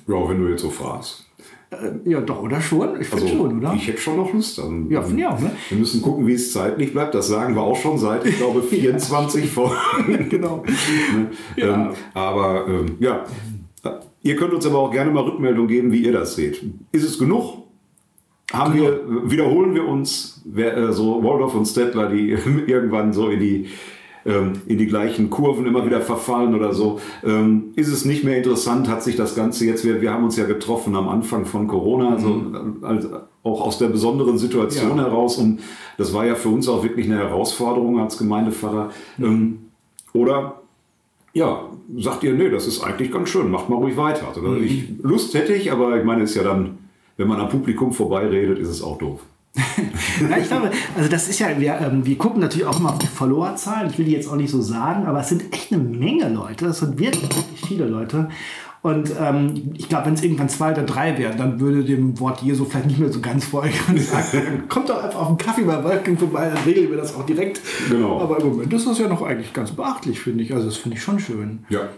Ja, 0.07 0.29
wenn 0.29 0.39
du 0.39 0.47
jetzt 0.47 0.61
so 0.61 0.69
fragst. 0.69 1.30
Äh, 1.71 2.09
ja, 2.09 2.19
doch, 2.21 2.43
oder 2.43 2.59
schon? 2.59 2.99
Ich 2.99 3.07
finde 3.07 3.23
Also, 3.23 3.35
schon, 3.37 3.57
oder? 3.59 3.73
Ich 3.73 3.87
hätte 3.87 4.01
schon 4.01 4.17
noch 4.17 4.33
Lust. 4.33 4.59
An, 4.59 4.89
Ja, 4.89 5.01
finde 5.01 5.21
ich 5.21 5.27
auch, 5.27 5.39
ne? 5.39 5.51
Wir 5.69 5.77
müssen 5.77 6.01
gucken, 6.01 6.27
wie 6.27 6.33
es 6.33 6.51
zeitlich 6.51 6.91
bleibt. 6.91 7.15
Das 7.15 7.27
sagen 7.29 7.55
wir 7.55 7.61
auch 7.61 7.77
schon 7.77 7.97
seit, 7.97 8.25
ich 8.25 8.37
glaube, 8.37 8.61
24 8.69 9.49
Folgen. 9.49 10.27
genau. 10.29 10.63
Ja. 11.55 11.73
Ähm, 11.73 11.89
aber 12.13 12.67
ähm, 12.67 12.97
ja, 12.99 13.23
ihr 14.21 14.35
könnt 14.35 14.53
uns 14.53 14.65
aber 14.65 14.79
auch 14.79 14.91
gerne 14.91 15.11
mal 15.11 15.23
Rückmeldung 15.23 15.67
geben, 15.67 15.91
wie 15.93 16.03
ihr 16.05 16.11
das 16.13 16.35
seht. 16.35 16.61
Ist 16.91 17.05
es 17.05 17.17
genug? 17.17 17.59
Haben 18.51 18.73
wir, 18.73 18.99
wiederholen 19.31 19.73
wir 19.73 19.87
uns, 19.87 20.41
wer, 20.43 20.75
äh, 20.75 20.91
so 20.91 21.23
Waldorf 21.23 21.55
und 21.55 21.65
Stettler, 21.65 22.09
die 22.09 22.31
irgendwann 22.67 23.13
so 23.13 23.29
in 23.29 23.39
die, 23.39 23.69
ähm, 24.25 24.53
in 24.67 24.77
die 24.77 24.87
gleichen 24.87 25.29
Kurven 25.29 25.65
immer 25.65 25.85
wieder 25.85 26.01
verfallen 26.01 26.53
oder 26.55 26.73
so. 26.73 26.99
Ähm, 27.23 27.71
ist 27.75 27.87
es 27.87 28.05
nicht 28.05 28.23
mehr 28.23 28.37
interessant? 28.37 28.87
Hat 28.87 29.03
sich 29.03 29.15
das 29.15 29.35
Ganze 29.35 29.65
jetzt, 29.65 29.83
wir, 29.85 30.01
wir 30.01 30.13
haben 30.13 30.23
uns 30.23 30.37
ja 30.37 30.45
getroffen 30.45 30.95
am 30.95 31.09
Anfang 31.09 31.45
von 31.45 31.67
Corona, 31.67 32.11
also, 32.13 32.41
also 32.81 33.09
auch 33.43 33.61
aus 33.61 33.77
der 33.79 33.87
besonderen 33.87 34.37
Situation 34.37 34.97
Ja. 34.97 35.05
heraus. 35.05 35.37
Und 35.37 35.61
das 35.97 36.13
war 36.13 36.25
ja 36.25 36.35
für 36.35 36.49
uns 36.49 36.67
auch 36.69 36.83
wirklich 36.83 37.07
eine 37.07 37.17
Herausforderung 37.17 37.99
als 37.99 38.17
Gemeindepfarrer. 38.17 38.91
Ähm, 39.19 39.59
oder 40.13 40.61
ja, 41.33 41.69
sagt 41.97 42.23
ihr, 42.23 42.33
nee, 42.33 42.49
das 42.49 42.67
ist 42.67 42.83
eigentlich 42.83 43.11
ganz 43.11 43.29
schön, 43.29 43.49
macht 43.49 43.69
mal 43.69 43.77
ruhig 43.77 43.95
weiter. 43.97 44.27
Also 44.27 44.55
ich, 44.55 44.89
Lust 45.01 45.33
hätte 45.33 45.53
ich, 45.53 45.71
aber 45.71 45.97
ich 45.97 46.03
meine, 46.03 46.23
ist 46.23 46.35
ja 46.35 46.43
dann, 46.43 46.77
wenn 47.17 47.27
man 47.27 47.39
am 47.39 47.49
Publikum 47.49 47.93
vorbeiredet, 47.93 48.59
ist 48.59 48.67
es 48.69 48.81
auch 48.83 48.97
doof. 48.97 49.21
Ja, 50.29 50.37
ich 50.37 50.47
glaube, 50.47 50.71
also 50.95 51.09
das 51.09 51.27
ist 51.27 51.39
ja, 51.39 51.47
wir, 51.59 51.79
ähm, 51.79 52.05
wir 52.05 52.17
gucken 52.17 52.41
natürlich 52.41 52.67
auch 52.67 52.79
immer 52.79 52.91
auf 52.91 52.99
die 52.99 53.07
Followerzahlen. 53.07 53.89
Ich 53.89 53.97
will 53.97 54.05
die 54.05 54.11
jetzt 54.11 54.29
auch 54.29 54.35
nicht 54.35 54.51
so 54.51 54.61
sagen, 54.61 55.05
aber 55.05 55.21
es 55.21 55.29
sind 55.29 55.51
echt 55.53 55.73
eine 55.73 55.81
Menge 55.81 56.29
Leute. 56.29 56.65
Das 56.65 56.79
sind 56.79 56.99
wirklich, 56.99 57.23
wirklich 57.23 57.61
viele 57.67 57.85
Leute. 57.85 58.29
Und 58.83 59.11
ähm, 59.19 59.73
ich 59.77 59.89
glaube, 59.89 60.07
wenn 60.07 60.15
es 60.15 60.23
irgendwann 60.23 60.49
zwei 60.49 60.71
oder 60.71 60.83
drei 60.83 61.17
wären, 61.17 61.37
dann 61.37 61.59
würde 61.59 61.83
dem 61.83 62.19
Wort 62.19 62.41
Jesu 62.41 62.65
vielleicht 62.65 62.87
nicht 62.87 62.99
mehr 62.99 63.11
so 63.11 63.19
ganz 63.19 63.45
folgen. 63.45 63.75
Dann 64.31 64.67
kommt 64.69 64.89
doch 64.89 65.03
einfach 65.03 65.19
auf 65.19 65.27
einen 65.27 65.37
Kaffee 65.37 65.63
bei 65.63 65.83
Wolfgang 65.83 66.17
vorbei, 66.17 66.49
dann 66.51 66.63
regeln 66.63 66.89
wir 66.89 66.97
das 66.97 67.15
auch 67.15 67.23
direkt. 67.23 67.61
Genau. 67.89 68.19
Aber 68.19 68.39
im 68.39 68.49
Moment 68.49 68.73
ist 68.73 68.87
das 68.87 68.97
ja 68.97 69.07
noch 69.07 69.21
eigentlich 69.21 69.53
ganz 69.53 69.71
beachtlich, 69.71 70.19
finde 70.19 70.43
ich. 70.43 70.51
Also 70.51 70.65
das 70.65 70.77
finde 70.77 70.97
ich 70.97 71.03
schon 71.03 71.19
schön. 71.19 71.59
Ja. 71.69 71.89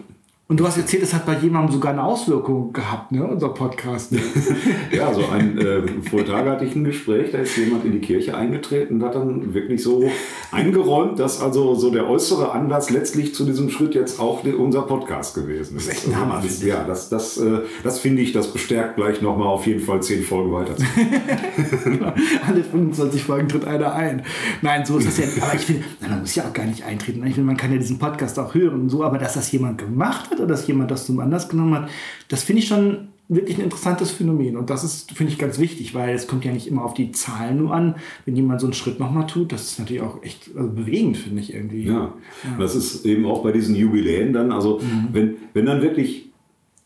Und 0.50 0.60
du 0.60 0.68
hast 0.68 0.76
erzählt, 0.76 1.04
es 1.04 1.14
hat 1.14 1.26
bei 1.26 1.38
jemandem 1.38 1.72
sogar 1.72 1.94
eine 1.94 2.04
Auswirkung 2.04 2.74
gehabt, 2.74 3.14
ne, 3.14 3.26
unser 3.26 3.50
Podcast. 3.50 4.12
Ne? 4.12 4.20
Ja, 4.92 5.12
so 5.14 5.26
ein, 5.30 5.58
äh, 5.58 5.82
vor 6.08 6.26
Tage 6.26 6.52
hatte 6.52 6.66
ich 6.66 6.76
ein 6.76 6.84
Gespräch, 6.84 7.32
da 7.32 7.40
ist 7.40 7.58
jemand 7.58 7.86
in 7.86 7.94
die 7.94 8.02
Kirche 8.02 8.36
eingetreten 8.36 8.96
und 8.96 9.04
hat 9.04 9.16
dann 9.16 9.54
wirklich 9.54 9.82
so 9.82 10.12
eingeräumt, 10.52 11.18
dass 11.18 11.42
also 11.42 11.76
so 11.76 11.90
der 11.90 12.08
äußere 12.10 12.52
Anlass 12.52 12.90
letztlich 12.90 13.34
zu 13.34 13.46
diesem 13.46 13.70
Schritt 13.70 13.96
jetzt 13.96 14.20
auch 14.20 14.44
unser 14.44 14.82
Podcast 14.82 15.34
gewesen 15.34 15.78
ist. 15.78 15.88
Das 15.88 15.96
ist 15.96 16.04
echt 16.04 16.14
ein 16.14 16.20
Hammer, 16.20 16.42
das, 16.44 16.58
finde 16.58 16.68
ich. 16.68 16.74
ja, 16.74 16.84
das, 16.84 17.10
das, 17.10 17.38
äh, 17.38 17.60
das 17.82 18.00
finde 18.00 18.22
ich, 18.22 18.34
das 18.34 18.52
bestärkt 18.52 18.98
gleich 18.98 19.22
nochmal 19.22 19.48
auf 19.48 19.66
jeden 19.66 19.80
Fall 19.80 20.04
zehn 20.04 20.24
Folgen 20.24 20.52
weiter. 20.52 20.76
Alle 22.48 22.64
25 22.64 23.24
Folgen 23.24 23.48
tritt 23.48 23.66
einer 23.66 23.94
ein. 23.94 24.24
Nein, 24.62 24.86
so 24.86 24.98
ist 24.98 25.08
das 25.08 25.18
ja. 25.18 25.26
Aber 25.42 25.56
ich 25.56 25.62
finde, 25.62 25.84
man 26.02 26.20
muss 26.20 26.36
ja 26.36 26.44
auch 26.44 26.54
gar 26.54 26.66
nicht 26.66 26.84
eintreten. 26.84 27.26
Ich 27.26 27.36
finde, 27.36 27.48
man 27.48 27.58
kann 27.58 27.72
ja 27.72 27.78
diesen 27.78 27.98
Podcast 27.98 28.38
auch 28.38 28.54
hören 28.54 28.82
und 28.82 28.90
so, 28.90 29.04
aber 29.04 29.18
dass 29.18 29.34
das 29.34 29.52
jemand 29.52 29.78
gemacht 29.78 30.30
hat 30.30 30.43
oder 30.44 30.54
dass 30.54 30.68
jemand 30.68 30.92
das 30.92 31.06
zum 31.06 31.20
Anlass 31.20 31.50
genommen 31.50 31.76
hat, 31.76 31.90
das 32.28 32.44
finde 32.44 32.62
ich 32.62 32.68
schon 32.68 33.10
wirklich 33.30 33.58
ein 33.58 33.64
interessantes 33.64 34.12
Phänomen. 34.12 34.58
Und 34.58 34.70
das 34.70 34.84
ist, 34.84 35.12
finde 35.12 35.32
ich, 35.32 35.40
ganz 35.40 35.58
wichtig, 35.58 35.96
weil 35.96 36.14
es 36.14 36.28
kommt 36.28 36.46
ja 36.46 36.52
nicht 36.52 36.68
immer 36.68 36.84
auf 36.84 36.94
die 36.94 37.12
Zahlen 37.12 37.58
nur 37.58 37.74
an. 37.74 37.96
Wenn 38.26 38.36
jemand 38.36 38.62
so 38.62 38.68
einen 38.68 38.74
Schritt 38.74 39.00
nochmal 39.00 39.28
tut, 39.28 39.52
das 39.52 39.64
ist 39.64 39.80
natürlich 39.80 40.02
auch 40.02 40.22
echt 40.24 40.50
also 40.56 40.70
bewegend, 40.70 41.18
finde 41.18 41.42
ich 41.42 41.54
irgendwie. 41.54 41.84
Ja, 41.84 42.14
das 42.60 42.76
ist 42.76 43.06
eben 43.06 43.26
auch 43.26 43.44
bei 43.44 43.52
diesen 43.52 43.76
Jubiläen 43.76 44.34
dann, 44.34 44.52
also 44.52 44.82
wenn, 45.12 45.36
wenn 45.54 45.66
dann 45.66 45.82
wirklich 45.82 46.30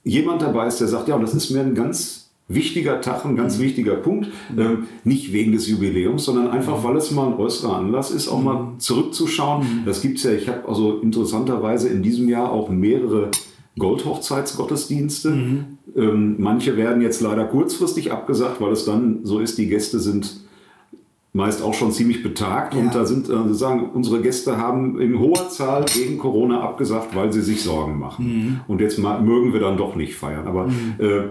jemand 0.03 0.41
dabei 0.41 0.67
ist, 0.67 0.79
der 0.79 0.87
sagt, 0.87 1.07
ja, 1.07 1.15
und 1.15 1.21
das 1.21 1.33
ist 1.33 1.49
mir 1.49 1.61
ein 1.61 1.75
ganz 1.75 2.26
wichtiger 2.49 3.01
Tag, 3.01 3.25
ein 3.25 3.35
ganz 3.35 3.59
wichtiger 3.59 3.95
Punkt, 3.95 4.27
ähm, 4.57 4.83
nicht 5.03 5.33
wegen 5.33 5.51
des 5.51 5.67
Jubiläums, 5.67 6.23
sondern 6.23 6.47
einfach, 6.47 6.83
weil 6.83 6.95
es 6.95 7.11
mal 7.11 7.27
ein 7.27 7.33
äußerer 7.37 7.75
Anlass 7.77 8.09
ist, 8.11 8.29
auch 8.29 8.41
mal 8.41 8.73
zurückzuschauen. 8.77 9.83
Das 9.85 10.01
gibt 10.01 10.17
es 10.17 10.23
ja, 10.23 10.31
ich 10.31 10.47
habe 10.47 10.67
also 10.67 10.99
interessanterweise 10.99 11.89
in 11.89 12.03
diesem 12.03 12.29
Jahr 12.29 12.51
auch 12.51 12.69
mehrere 12.69 13.31
Goldhochzeitsgottesdienste. 13.77 15.65
Ähm, 15.95 16.35
manche 16.37 16.77
werden 16.77 17.01
jetzt 17.01 17.21
leider 17.21 17.45
kurzfristig 17.45 18.11
abgesagt, 18.11 18.61
weil 18.61 18.71
es 18.71 18.85
dann 18.85 19.19
so 19.23 19.39
ist, 19.39 19.57
die 19.57 19.67
Gäste 19.67 19.99
sind 19.99 20.41
meist 21.33 21.61
auch 21.61 21.73
schon 21.75 21.91
ziemlich 21.91 22.23
betagt 22.23 22.73
Ja. 22.73 22.79
und 22.79 22.95
da 22.95 23.05
sind 23.05 23.29
äh, 23.29 23.53
sagen, 23.53 23.91
unsere 23.93 24.21
Gäste 24.21 24.57
haben 24.57 24.99
in 24.99 25.19
hoher 25.19 25.49
Zahl 25.49 25.85
gegen 25.85 26.17
Corona 26.17 26.61
abgesagt, 26.61 27.15
weil 27.15 27.31
sie 27.31 27.41
sich 27.41 27.61
Sorgen 27.61 27.99
machen. 27.99 28.61
Und 28.67 28.81
jetzt 28.81 28.97
mal, 28.97 29.21
mögen 29.21 29.53
wir 29.53 29.59
dann 29.59 29.77
doch 29.77 29.95
nicht 29.95 30.15
feiern. 30.15 30.47
Aber 30.47 30.67
äh, 30.97 31.25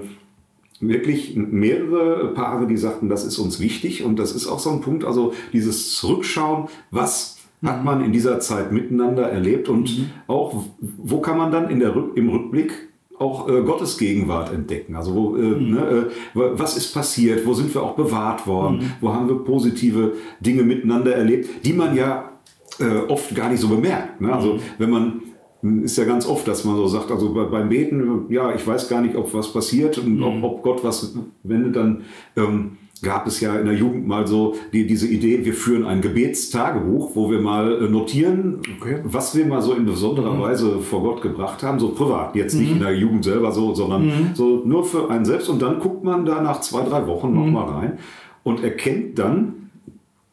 wirklich 0.81 1.35
mehrere 1.37 2.33
Paare, 2.35 2.67
die 2.67 2.77
sagten, 2.77 3.09
das 3.09 3.25
ist 3.25 3.39
uns 3.39 3.61
wichtig 3.61 4.05
und 4.05 4.19
das 4.19 4.33
ist 4.33 4.47
auch 4.47 4.59
so 4.59 4.71
ein 4.71 4.81
Punkt, 4.81 5.05
also 5.05 5.33
dieses 5.53 5.95
Zurückschauen, 5.97 6.69
was 6.91 7.39
hat 7.65 7.85
man 7.85 8.05
in 8.05 8.13
dieser 8.13 8.39
Zeit 8.41 8.71
miteinander 8.73 9.29
erlebt 9.29 9.69
und 9.69 10.11
auch 10.27 10.65
wo 10.99 11.21
kann 11.21 11.39
man 11.39 11.51
dann 11.51 11.71
in 11.71 11.81
der, 11.81 11.95
im 12.15 12.29
Rückblick 12.29 12.73
auch 13.19 13.49
äh, 13.49 13.63
Gottes 13.63 13.97
Gegenwart 13.97 14.53
entdecken. 14.53 14.95
Also 14.95 15.15
wo, 15.15 15.37
äh, 15.37 15.41
Mhm. 15.41 15.71
ne, 15.75 15.81
äh, 15.81 16.11
was 16.35 16.77
ist 16.77 16.93
passiert, 16.93 17.47
wo 17.47 17.55
sind 17.55 17.73
wir 17.75 17.83
auch 17.83 17.95
bewahrt 17.95 18.47
worden, 18.47 18.77
Mhm. 18.79 18.93
wo 19.01 19.13
haben 19.15 19.27
wir 19.29 19.37
positive 19.37 20.13
Dinge 20.41 20.63
miteinander 20.65 21.15
erlebt, 21.17 21.65
die 21.65 21.73
man 21.73 21.97
ja 21.97 22.31
äh, 22.79 23.11
oft 23.11 23.35
gar 23.35 23.49
nicht 23.49 23.61
so 23.61 23.69
bemerkt. 23.69 24.21
Ne? 24.21 24.29
Mhm. 24.29 24.35
Also 24.35 24.59
wenn 24.77 24.91
man 24.91 25.23
ist 25.63 25.97
ja 25.99 26.05
ganz 26.05 26.27
oft, 26.29 26.47
dass 26.47 26.65
man 26.65 26.77
so 26.77 26.87
sagt, 26.87 27.11
also 27.11 27.33
bei, 27.33 27.45
beim 27.45 27.69
Beten, 27.69 28.27
ja, 28.29 28.55
ich 28.55 28.67
weiß 28.67 28.89
gar 28.89 29.01
nicht, 29.01 29.17
ob 29.17 29.33
was 29.35 29.53
passiert 29.53 29.99
und 29.99 30.17
Mhm. 30.19 30.23
ob, 30.23 30.43
ob 30.45 30.63
Gott 30.63 30.85
was 30.85 31.17
wendet, 31.43 31.77
dann 31.77 32.03
ähm, 32.37 32.73
gab 33.03 33.27
es 33.27 33.41
ja 33.41 33.57
in 33.57 33.67
der 33.67 33.75
Jugend 33.75 34.07
mal 34.07 34.27
so 34.27 34.55
die, 34.73 34.87
diese 34.87 35.07
Idee, 35.07 35.45
wir 35.45 35.53
führen 35.55 35.85
ein 35.85 36.01
Gebetstagebuch, 36.01 37.15
wo 37.15 37.31
wir 37.31 37.41
mal 37.41 37.85
äh, 37.85 37.89
notieren, 37.89 38.61
Okay. 38.81 38.99
was 39.05 39.37
wir 39.37 39.45
mal 39.47 39.61
so 39.63 39.73
in 39.75 39.85
besonderer 39.87 40.41
Weise 40.41 40.79
vor 40.81 41.03
Gott 41.03 41.23
gebracht 41.23 41.63
haben, 41.63 41.79
so 41.79 41.89
privat, 41.91 42.35
jetzt 42.37 42.55
nicht 42.55 42.71
in 42.73 42.81
der 42.81 42.95
Jugend 42.97 43.25
selber 43.25 43.53
so, 43.53 43.75
sondern 43.75 44.31
so 44.35 44.63
nur 44.65 44.85
für 44.85 45.11
einen 45.11 45.25
selbst. 45.25 45.49
Und 45.49 45.61
dann 45.63 45.79
guckt 45.81 46.05
man 46.05 46.25
da 46.25 46.41
nach 46.43 46.61
zwei, 46.61 46.83
drei 46.83 47.07
Wochen 47.07 47.35
noch 47.35 47.47
mal 47.47 47.65
rein 47.65 47.99
und 48.45 48.63
erkennt 48.63 49.19
dann 49.19 49.66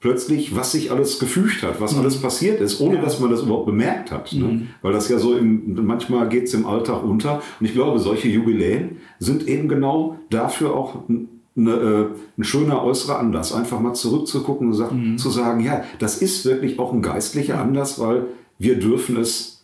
plötzlich, 0.04 0.54
was 0.54 0.74
sich 0.74 0.92
alles 0.92 1.18
gefügt 1.18 1.64
hat, 1.64 1.80
was 1.80 1.98
alles 1.98 2.22
passiert 2.22 2.60
ist, 2.60 2.82
ohne 2.82 3.00
dass 3.00 3.22
man 3.22 3.32
das 3.32 3.44
überhaupt 3.44 3.68
bemerkt 3.68 4.12
hat. 4.12 4.34
Ne? 4.34 4.68
Weil 4.82 4.92
das 4.92 5.08
ja 5.08 5.18
so 5.18 5.38
im, 5.38 5.86
manchmal 5.86 6.28
geht 6.28 6.44
es 6.44 6.54
im 6.54 6.66
Alltag 6.66 7.06
unter. 7.06 7.42
Und 7.58 7.66
ich 7.66 7.72
glaube, 7.72 8.00
solche 8.00 8.28
Jubiläen 8.28 8.98
sind 9.20 9.48
eben 9.48 9.70
genau 9.70 10.20
dafür 10.30 10.76
auch 10.76 11.08
ein, 11.08 11.30
eine, 11.56 11.72
äh, 11.72 12.06
ein 12.38 12.44
schöner 12.44 12.84
äußerer 12.84 13.18
Anlass, 13.18 13.54
einfach 13.54 13.80
mal 13.80 13.94
zurückzugucken 13.94 14.68
und 14.68 14.74
sag, 14.74 14.92
zu 15.16 15.30
sagen, 15.30 15.62
ja, 15.62 15.86
das 16.00 16.22
ist 16.22 16.44
wirklich 16.44 16.80
auch 16.80 16.92
ein 16.92 17.02
geistlicher 17.02 17.62
Anlass, 17.62 17.98
weil 17.98 18.26
wir 18.60 18.78
dürfen 18.78 19.16
es 19.16 19.64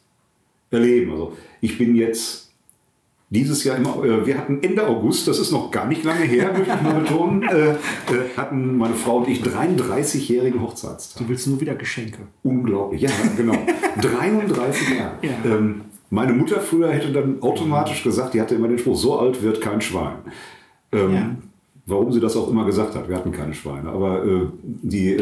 erleben. 0.71 1.11
Also 1.11 1.33
ich 1.59 1.77
bin 1.77 1.97
jetzt 1.97 2.48
dieses 3.31 3.63
Jahr 3.63 3.77
immer, 3.77 4.03
äh, 4.03 4.25
wir 4.25 4.37
hatten 4.37 4.59
Ende 4.63 4.87
August, 4.87 5.27
das 5.27 5.37
ist 5.39 5.51
noch 5.51 5.69
gar 5.71 5.85
nicht 5.87 6.03
lange 6.03 6.23
her, 6.25 6.51
möchte 6.57 6.73
ich 6.75 6.81
mal 6.81 6.99
betonen, 7.01 7.43
äh, 7.43 7.69
äh, 7.71 7.75
hatten 8.35 8.77
meine 8.77 8.95
Frau 8.95 9.17
und 9.17 9.27
ich 9.27 9.41
33-jährigen 9.43 10.61
Hochzeitstag. 10.61 11.21
Du 11.23 11.29
willst 11.29 11.47
nur 11.47 11.61
wieder 11.61 11.75
Geschenke. 11.75 12.19
Unglaublich, 12.43 13.01
ja, 13.01 13.09
genau. 13.37 13.53
33 14.01 14.89
Jahre. 14.97 15.11
Ja. 15.21 15.29
Ähm, 15.45 15.81
meine 16.09 16.33
Mutter 16.33 16.59
früher 16.59 16.89
hätte 16.91 17.11
dann 17.11 17.41
automatisch 17.41 18.03
gesagt, 18.03 18.33
die 18.33 18.41
hatte 18.41 18.55
immer 18.55 18.67
den 18.67 18.79
Spruch, 18.79 18.97
so 18.97 19.19
alt 19.19 19.43
wird 19.43 19.61
kein 19.61 19.79
Schwein. 19.81 20.15
Ähm, 20.91 21.13
Ja. 21.13 21.35
Warum 21.85 22.11
sie 22.11 22.19
das 22.19 22.35
auch 22.37 22.49
immer 22.51 22.65
gesagt 22.65 22.93
hat, 22.95 23.09
wir 23.09 23.15
hatten 23.15 23.31
keine 23.31 23.55
Schweine. 23.55 23.89
Aber 23.89 24.23
die, 24.63 25.17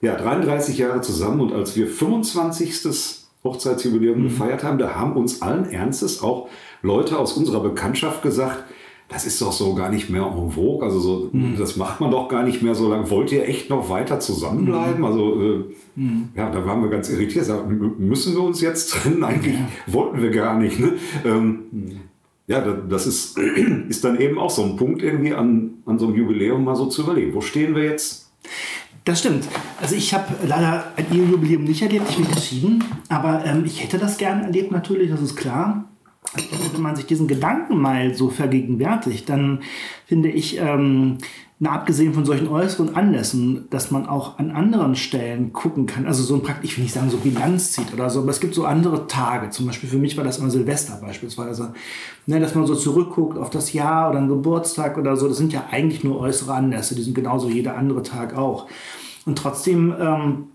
ja, 0.00 0.16
33 0.16 0.76
Jahre 0.78 1.00
zusammen 1.02 1.40
und 1.40 1.52
als 1.52 1.76
wir 1.76 1.86
25. 1.86 3.22
Hochzeitsjubiläum 3.44 4.18
Mhm. 4.18 4.24
gefeiert 4.24 4.64
haben, 4.64 4.78
da 4.78 4.96
haben 4.96 5.12
uns 5.12 5.40
allen 5.40 5.70
Ernstes 5.70 6.20
auch 6.20 6.48
Leute 6.84 7.18
aus 7.18 7.32
unserer 7.32 7.60
Bekanntschaft 7.60 8.22
gesagt, 8.22 8.64
das 9.08 9.26
ist 9.26 9.40
doch 9.42 9.52
so 9.52 9.74
gar 9.74 9.90
nicht 9.90 10.08
mehr 10.08 10.22
en 10.22 10.50
vogue, 10.50 10.82
also 10.84 10.98
so, 10.98 11.28
Mhm. 11.32 11.56
das 11.58 11.76
macht 11.76 12.00
man 12.00 12.10
doch 12.10 12.28
gar 12.28 12.42
nicht 12.42 12.62
mehr 12.62 12.74
so 12.74 12.88
lange. 12.88 13.10
Wollt 13.10 13.30
ihr 13.32 13.46
echt 13.48 13.68
noch 13.70 13.90
weiter 13.90 14.18
zusammenbleiben? 14.20 14.98
Mhm. 15.00 15.04
Also 15.04 15.42
äh, 15.42 15.64
ja, 16.36 16.50
da 16.50 16.64
waren 16.64 16.82
wir 16.82 16.88
ganz 16.90 17.10
irritiert. 17.10 17.44
Sagen, 17.44 17.92
müssen 17.98 18.34
wir 18.34 18.42
uns 18.42 18.60
jetzt 18.60 18.90
trennen? 18.92 19.22
Eigentlich 19.30 19.56
wollten 19.86 20.22
wir 20.22 20.30
gar 20.30 20.58
nicht. 20.58 20.78
Ne? 20.80 20.92
Ähm, 21.24 21.58
ja, 22.46 22.60
da- 22.60 22.72
das 22.88 23.06
ist, 23.06 23.38
ist 23.88 24.04
dann 24.04 24.18
eben 24.20 24.38
auch 24.38 24.50
so 24.50 24.62
ein 24.62 24.76
Punkt 24.76 25.02
irgendwie 25.02 25.34
an, 25.34 25.74
an 25.86 25.98
so 25.98 26.06
einem 26.06 26.16
Jubiläum 26.16 26.64
mal 26.64 26.74
so 26.76 26.86
zu 26.86 27.02
überlegen. 27.02 27.34
Wo 27.34 27.40
stehen 27.42 27.74
wir 27.74 27.84
jetzt? 27.84 28.30
Das 29.04 29.20
stimmt. 29.20 29.44
Also 29.82 29.94
ich 29.96 30.14
habe 30.14 30.32
leider 30.46 30.92
ein 30.96 31.06
Ehejubiläum 31.12 31.64
nicht 31.64 31.82
erlebt, 31.82 32.06
ich 32.08 32.16
bin 32.16 32.26
geschieden, 32.34 32.84
aber 33.10 33.44
ähm, 33.44 33.64
ich 33.66 33.82
hätte 33.82 33.98
das 33.98 34.16
gerne 34.16 34.44
erlebt 34.44 34.72
natürlich, 34.72 35.10
das 35.10 35.20
ist 35.20 35.36
klar. 35.36 35.84
Wenn 36.72 36.82
man 36.82 36.96
sich 36.96 37.06
diesen 37.06 37.28
Gedanken 37.28 37.78
mal 37.78 38.14
so 38.14 38.30
vergegenwärtigt, 38.30 39.28
dann 39.28 39.60
finde 40.06 40.30
ich, 40.30 40.58
ähm, 40.58 41.18
na, 41.60 41.70
abgesehen 41.70 42.12
von 42.12 42.24
solchen 42.24 42.48
äußeren 42.48 42.96
Anlässen, 42.96 43.68
dass 43.70 43.92
man 43.92 44.06
auch 44.06 44.38
an 44.38 44.50
anderen 44.50 44.96
Stellen 44.96 45.52
gucken 45.52 45.86
kann, 45.86 46.04
also 46.04 46.24
so 46.24 46.34
ein 46.34 46.42
praktisch, 46.42 46.72
ich 46.72 46.76
will 46.76 46.84
nicht 46.84 46.94
sagen, 46.94 47.10
so 47.10 47.18
Bilanz 47.18 47.72
zieht 47.72 47.92
oder 47.92 48.10
so, 48.10 48.20
aber 48.20 48.30
es 48.30 48.40
gibt 48.40 48.54
so 48.54 48.64
andere 48.64 49.06
Tage. 49.06 49.50
Zum 49.50 49.66
Beispiel 49.66 49.88
für 49.88 49.98
mich 49.98 50.16
war 50.16 50.24
das 50.24 50.38
immer 50.38 50.50
Silvester 50.50 50.98
beispielsweise, 51.00 51.72
ne, 52.26 52.40
dass 52.40 52.56
man 52.56 52.66
so 52.66 52.74
zurückguckt 52.74 53.38
auf 53.38 53.50
das 53.50 53.72
Jahr 53.72 54.10
oder 54.10 54.18
einen 54.18 54.28
Geburtstag 54.28 54.98
oder 54.98 55.16
so. 55.16 55.28
Das 55.28 55.36
sind 55.36 55.52
ja 55.52 55.66
eigentlich 55.70 56.02
nur 56.02 56.18
äußere 56.18 56.52
Anlässe, 56.52 56.96
die 56.96 57.02
sind 57.02 57.14
genauso 57.14 57.48
jeder 57.48 57.76
andere 57.76 58.02
Tag 58.02 58.36
auch. 58.36 58.66
Und 59.24 59.38
trotzdem 59.38 59.94
ähm, 59.98 60.48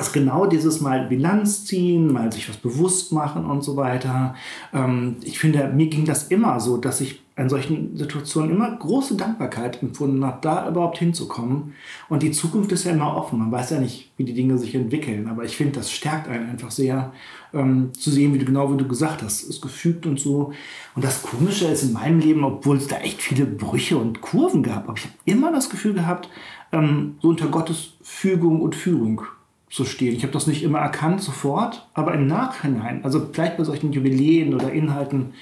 ist 0.00 0.12
genau 0.12 0.46
dieses 0.46 0.80
Mal 0.80 1.06
Bilanz 1.08 1.64
ziehen, 1.64 2.12
mal 2.12 2.32
sich 2.32 2.48
was 2.48 2.56
bewusst 2.56 3.12
machen 3.12 3.44
und 3.44 3.62
so 3.62 3.76
weiter. 3.76 4.34
Ähm, 4.72 5.16
ich 5.24 5.38
finde, 5.38 5.68
mir 5.74 5.88
ging 5.88 6.04
das 6.04 6.28
immer 6.28 6.60
so, 6.60 6.76
dass 6.76 7.00
ich 7.00 7.20
an 7.34 7.48
solchen 7.48 7.96
Situationen 7.96 8.50
immer 8.50 8.76
große 8.76 9.16
Dankbarkeit 9.16 9.80
empfunden 9.80 10.24
habe, 10.24 10.38
da 10.40 10.68
überhaupt 10.68 10.98
hinzukommen. 10.98 11.74
Und 12.08 12.22
die 12.24 12.32
Zukunft 12.32 12.72
ist 12.72 12.84
ja 12.84 12.92
immer 12.92 13.16
offen. 13.16 13.38
Man 13.38 13.52
weiß 13.52 13.70
ja 13.70 13.80
nicht, 13.80 14.10
wie 14.16 14.24
die 14.24 14.34
Dinge 14.34 14.58
sich 14.58 14.74
entwickeln. 14.74 15.28
Aber 15.28 15.44
ich 15.44 15.56
finde, 15.56 15.74
das 15.74 15.92
stärkt 15.92 16.28
einen 16.28 16.50
einfach 16.50 16.72
sehr, 16.72 17.12
ähm, 17.54 17.92
zu 17.94 18.10
sehen, 18.10 18.34
wie 18.34 18.38
du 18.38 18.44
genau 18.44 18.72
wie 18.72 18.76
du 18.76 18.88
gesagt 18.88 19.22
hast, 19.22 19.42
ist 19.42 19.62
gefügt 19.62 20.04
und 20.06 20.18
so. 20.18 20.52
Und 20.96 21.04
das 21.04 21.22
Komische 21.22 21.66
ist 21.66 21.84
in 21.84 21.92
meinem 21.92 22.18
Leben, 22.18 22.44
obwohl 22.44 22.76
es 22.76 22.88
da 22.88 22.96
echt 22.98 23.22
viele 23.22 23.46
Brüche 23.46 23.96
und 23.96 24.20
Kurven 24.20 24.62
gab, 24.62 24.88
aber 24.88 24.98
ich 24.98 25.04
habe 25.04 25.14
immer 25.24 25.52
das 25.52 25.70
Gefühl 25.70 25.94
gehabt, 25.94 26.28
ähm, 26.72 27.16
so 27.22 27.28
unter 27.28 27.46
Gottes 27.46 27.94
Fügung 28.02 28.60
und 28.60 28.74
Führung 28.74 29.22
zu 29.70 29.84
stehen. 29.84 30.14
Ich 30.16 30.22
habe 30.22 30.32
das 30.32 30.46
nicht 30.46 30.62
immer 30.62 30.78
erkannt 30.78 31.22
sofort, 31.22 31.86
aber 31.94 32.14
im 32.14 32.26
Nachhinein, 32.26 33.04
also 33.04 33.28
vielleicht 33.32 33.56
bei 33.56 33.64
solchen 33.64 33.92
Jubiläen 33.92 34.54
oder 34.54 34.72
Inhalten, 34.72 35.34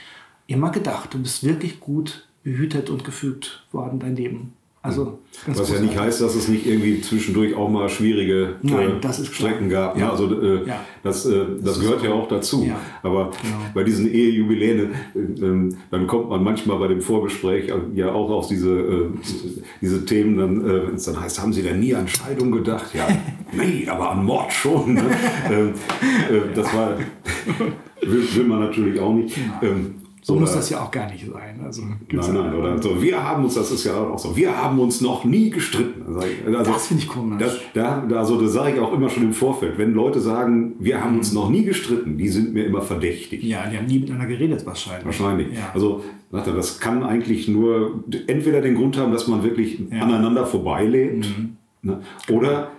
immer 0.46 0.70
gedacht, 0.70 1.14
du 1.14 1.18
bist 1.18 1.44
wirklich 1.44 1.80
gut 1.80 2.26
behütet 2.42 2.90
und 2.90 3.04
gefügt 3.04 3.66
worden, 3.72 3.98
dein 3.98 4.16
Leben. 4.16 4.52
Also 4.86 5.18
ganz 5.44 5.58
Was 5.58 5.72
ja 5.72 5.80
nicht 5.80 5.98
heißt, 5.98 6.20
dass 6.20 6.34
es 6.34 6.48
nicht 6.48 6.66
irgendwie 6.66 7.00
zwischendurch 7.00 7.54
auch 7.54 7.68
mal 7.68 7.88
schwierige 7.88 8.56
Nein, 8.62 8.96
äh, 8.96 9.00
das 9.00 9.16
klar. 9.22 9.26
Strecken 9.34 9.68
gab. 9.68 9.98
Ja. 9.98 10.10
Also 10.10 10.40
äh, 10.40 10.66
Ja. 10.66 10.80
das, 11.02 11.26
äh, 11.26 11.44
das, 11.60 11.76
ist 11.76 11.82
gehört 11.82 12.02
ja 12.02 12.12
auch 12.12 12.28
dazu. 12.28 12.64
Ja. 12.64 12.78
Aber 13.02 13.30
Genau. 13.42 13.56
bei 13.74 13.84
diesen 13.84 14.10
Ehejubiläen, 14.12 14.92
äh, 15.14 15.18
äh, 15.18 15.72
dann 15.90 16.06
kommt 16.06 16.28
man 16.30 16.42
manchmal 16.42 16.78
bei 16.78 16.88
dem 16.88 17.00
Vorgespräch 17.00 17.68
äh, 17.68 17.74
ja 17.94 18.12
auch 18.12 18.30
auf 18.30 18.48
diese, 18.48 18.70
äh, 18.70 19.08
diese 19.80 20.04
Themen, 20.04 20.36
dann, 20.38 20.64
wenn 20.64 20.94
es 20.94 21.04
dann 21.04 21.20
heißt, 21.20 21.42
haben 21.42 21.52
Sie 21.52 21.62
denn 21.62 21.80
nie 21.80 21.94
an 21.94 22.06
Scheidung 22.08 22.50
gedacht? 22.52 22.94
Ja, 22.94 23.06
nee, 23.52 23.86
aber 23.88 24.10
an 24.12 24.24
Mord 24.24 24.52
schon. 24.52 24.94
Ne? 24.94 25.02
ähm, 25.50 25.68
äh, 26.30 26.54
das 26.54 26.72
war, 26.74 26.96
will, 28.02 28.24
will 28.34 28.44
man 28.44 28.60
natürlich 28.60 29.00
auch 29.00 29.12
nicht. 29.14 29.36
Ähm, 29.62 29.96
So 30.26 30.34
muss 30.34 30.54
das 30.54 30.70
ja 30.70 30.82
auch 30.82 30.90
gar 30.90 31.08
nicht 31.08 31.24
sein. 31.32 31.60
Also, 31.64 31.82
gibt's 32.08 32.26
Nein, 32.26 32.36
nein, 32.46 32.54
oder 32.54 32.82
so, 32.82 33.00
wir 33.00 33.22
haben 33.22 33.44
uns, 33.44 33.54
das 33.54 33.70
ist 33.70 33.84
ja 33.84 33.96
auch 33.96 34.18
so, 34.18 34.36
wir 34.36 34.60
haben 34.60 34.76
uns 34.80 35.00
noch 35.00 35.24
nie 35.24 35.50
gestritten. 35.50 36.02
Also, 36.04 36.68
Das 36.72 36.88
finde 36.88 37.04
ich 37.04 37.08
komisch. 37.08 37.38
Das, 37.38 37.56
da, 37.74 38.04
da- 38.08 38.16
also 38.18 38.40
das 38.40 38.52
sage 38.52 38.74
ich 38.74 38.80
auch 38.80 38.92
immer 38.92 39.08
schon 39.08 39.22
im 39.22 39.32
Vorfeld. 39.32 39.78
Wenn 39.78 39.94
Leute 39.94 40.18
sagen, 40.18 40.74
wir 40.80 41.00
haben 41.04 41.18
uns 41.18 41.32
noch 41.32 41.48
nie 41.48 41.62
gestritten, 41.64 42.18
die 42.18 42.28
sind 42.28 42.52
mir 42.54 42.64
immer 42.66 42.82
verdächtig. 42.82 43.44
Ja, 43.44 43.68
die 43.70 43.76
haben 43.78 43.86
nie 43.86 44.00
miteinander 44.00 44.26
geredet 44.26 44.66
wahrscheinlich. 44.66 45.04
Wahrscheinlich. 45.06 45.46
Ja. 45.54 45.70
Also 45.72 46.02
das 46.32 46.80
kann 46.80 47.04
eigentlich 47.04 47.46
nur 47.46 48.02
entweder 48.26 48.60
den 48.62 48.74
Grund 48.74 48.96
haben, 48.98 49.12
dass 49.12 49.28
man 49.28 49.44
wirklich 49.44 49.78
Ja. 49.78 49.84
Mhm. 49.98 50.02
aneinander 50.02 50.44
vorbeilebt, 50.44 51.24
ne? 51.82 52.00
oder 52.28 52.72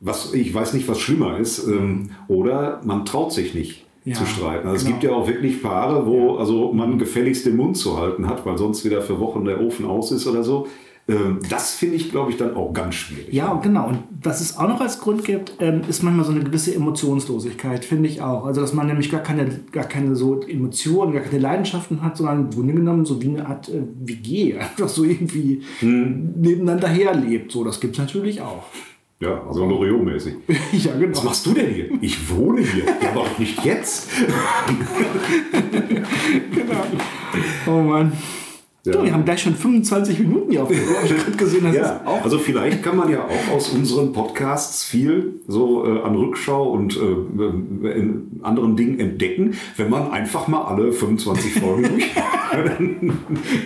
was 0.00 0.34
ich 0.34 0.52
weiß 0.52 0.72
nicht, 0.74 0.88
was 0.88 0.98
schlimmer 0.98 1.38
ist, 1.38 1.64
ähm, 1.68 2.10
oder 2.26 2.80
man 2.84 3.04
traut 3.04 3.32
sich 3.32 3.54
nicht 3.54 3.84
Ja, 4.08 4.14
zu 4.14 4.26
streiten. 4.26 4.66
Also 4.66 4.76
es 4.76 4.84
genau. 4.84 4.96
gibt 4.98 5.10
ja 5.10 5.16
auch 5.16 5.26
wirklich 5.28 5.62
Paare, 5.62 6.06
wo 6.06 6.36
also 6.36 6.72
man 6.72 6.98
gefälligst 6.98 7.46
den 7.46 7.56
Mund 7.56 7.76
zu 7.76 7.98
halten 7.98 8.26
hat, 8.28 8.44
weil 8.46 8.56
sonst 8.58 8.84
wieder 8.84 9.02
für 9.02 9.18
Wochen 9.20 9.44
der 9.44 9.60
Ofen 9.60 9.84
aus 9.86 10.10
ist 10.12 10.26
oder 10.26 10.42
so. 10.42 10.66
Ähm, 11.08 11.38
das 11.48 11.74
finde 11.74 11.96
ich, 11.96 12.10
glaube 12.10 12.30
ich, 12.30 12.36
dann 12.36 12.54
auch 12.54 12.72
ganz 12.74 12.94
schwierig. 12.96 13.32
Ja, 13.32 13.54
genau. 13.62 13.88
Und 13.88 14.00
was 14.22 14.42
es 14.42 14.58
auch 14.58 14.68
noch 14.68 14.80
als 14.80 15.00
Grund 15.00 15.24
gibt, 15.24 15.54
ähm, 15.58 15.80
ist 15.88 16.02
manchmal 16.02 16.26
so 16.26 16.32
eine 16.32 16.44
gewisse 16.44 16.74
Emotionslosigkeit, 16.74 17.84
finde 17.84 18.08
ich 18.10 18.20
auch. 18.20 18.44
Also, 18.44 18.60
dass 18.60 18.74
man 18.74 18.86
nämlich 18.88 19.10
gar 19.10 19.22
keine, 19.22 19.48
gar 19.72 19.84
keine 19.84 20.14
so 20.16 20.42
Emotionen, 20.42 21.12
gar 21.14 21.22
keine 21.22 21.38
Leidenschaften 21.38 22.02
hat, 22.02 22.18
sondern 22.18 22.40
im 22.40 22.50
Grunde 22.50 22.74
genommen 22.74 23.06
so 23.06 23.22
wie 23.22 23.28
eine 23.28 23.46
Art 23.46 23.70
äh, 23.70 23.80
WG, 24.00 24.58
einfach 24.58 24.88
so 24.88 25.04
irgendwie 25.04 25.62
Hm. 25.80 26.34
nebeneinander 26.36 26.88
herlebt. 26.88 27.52
So, 27.52 27.64
das 27.64 27.80
gibt 27.80 27.94
es 27.94 27.98
natürlich 27.98 28.42
auch. 28.42 28.64
Ja, 29.20 29.42
also 29.48 29.64
Loriot-mäßig. 29.64 30.34
ja, 30.72 30.92
genau. 30.96 31.16
Was 31.16 31.24
machst 31.24 31.46
du 31.46 31.52
denn 31.52 31.74
hier? 31.74 31.90
Ich 32.00 32.30
wohne 32.30 32.60
hier. 32.60 32.84
Ja, 32.84 33.10
aber 33.10 33.22
auch 33.22 33.38
nicht 33.38 33.64
jetzt. 33.64 34.10
Oh 37.66 37.82
Mann. 37.82 38.12
Ja. 38.88 38.92
Du, 39.00 39.04
wir 39.04 39.12
haben 39.12 39.24
gleich 39.24 39.42
schon 39.42 39.54
25 39.54 40.18
Minuten 40.20 40.50
hier 40.50 40.62
auf 40.62 40.68
der 40.68 40.78
Ich 40.78 41.14
gerade 41.16 41.36
gesehen, 41.36 41.64
das 41.64 41.76
Ja, 41.76 42.00
auch. 42.04 42.22
also 42.24 42.38
vielleicht 42.38 42.82
kann 42.82 42.96
man 42.96 43.10
ja 43.10 43.20
auch 43.24 43.54
aus 43.56 43.68
unseren 43.70 44.12
Podcasts 44.12 44.84
viel 44.84 45.40
so 45.46 45.84
äh, 45.86 46.00
an 46.02 46.14
Rückschau 46.16 46.70
und 46.70 46.96
äh, 46.96 47.90
in 47.98 48.40
anderen 48.42 48.76
Dingen 48.76 48.98
entdecken, 49.00 49.54
wenn 49.76 49.90
man 49.90 50.10
einfach 50.10 50.48
mal 50.48 50.62
alle 50.62 50.92
25 50.92 51.54
Folgen 51.54 51.82
durch. 51.88 52.06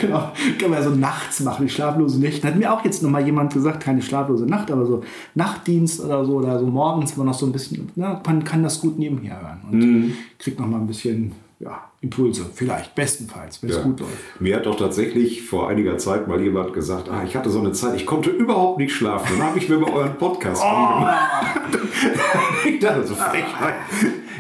Genau, 0.01 0.33
kann 0.59 0.71
man 0.71 0.81
ja 0.81 0.83
so 0.83 0.91
nachts 0.95 1.41
machen, 1.41 1.67
die 1.67 1.73
schlaflose 1.73 2.19
Nächte. 2.21 2.47
Hat 2.49 2.57
mir 2.57 2.73
auch 2.73 2.85
jetzt 2.85 3.03
nochmal 3.03 3.25
jemand 3.25 3.53
gesagt, 3.53 3.81
keine 3.83 4.03
schlaflose 4.03 4.47
Nacht, 4.47 4.71
aber 4.71 4.87
so 4.87 5.03
Nachtdienst 5.35 6.05
oder 6.05 6.25
so, 6.25 6.35
oder 6.35 6.59
so 6.59 6.67
morgens, 6.67 7.13
wenn 7.13 7.19
man 7.19 7.27
noch 7.29 7.39
so 7.39 7.47
ein 7.47 7.53
bisschen, 7.53 7.89
na, 7.95 8.21
man 8.27 8.45
kann 8.45 8.63
das 8.63 8.81
gut 8.81 8.99
nebenher 8.99 9.41
hören 9.41 9.61
und 9.71 10.13
kriegt 10.39 10.59
nochmal 10.59 10.81
ein 10.81 10.87
bisschen 10.87 11.33
ja, 11.63 11.91
Impulse, 12.01 12.45
vielleicht, 12.53 12.95
bestenfalls, 12.97 13.63
wenn 13.63 13.71
es 13.71 13.77
Ja. 13.77 13.83
gut 13.83 14.01
läuft. 14.01 14.13
Mir 14.41 14.57
hat 14.57 14.67
doch 14.67 14.77
tatsächlich 14.77 15.43
vor 15.43 15.69
einiger 15.69 15.97
Zeit 15.97 16.27
mal 16.27 16.41
jemand 16.41 16.73
gesagt, 16.73 17.09
ah, 17.09 17.23
ich 17.25 17.37
hatte 17.37 17.51
so 17.51 17.61
eine 17.61 17.71
Zeit, 17.73 17.95
ich 17.95 18.05
konnte 18.05 18.31
überhaupt 18.31 18.79
nicht 18.79 18.93
schlafen. 18.93 19.39
Dann 19.39 19.47
habe 19.47 19.59
ich 19.59 19.69
mir 19.69 19.79
mal 19.79 19.91
euren 19.93 20.19
Podcast 20.19 20.61
Oh. 20.65 20.69
angemacht. 20.69 21.79
ich 22.69 22.79
dachte 22.81 23.07
so 23.07 23.15
Frechheit. 23.15 23.75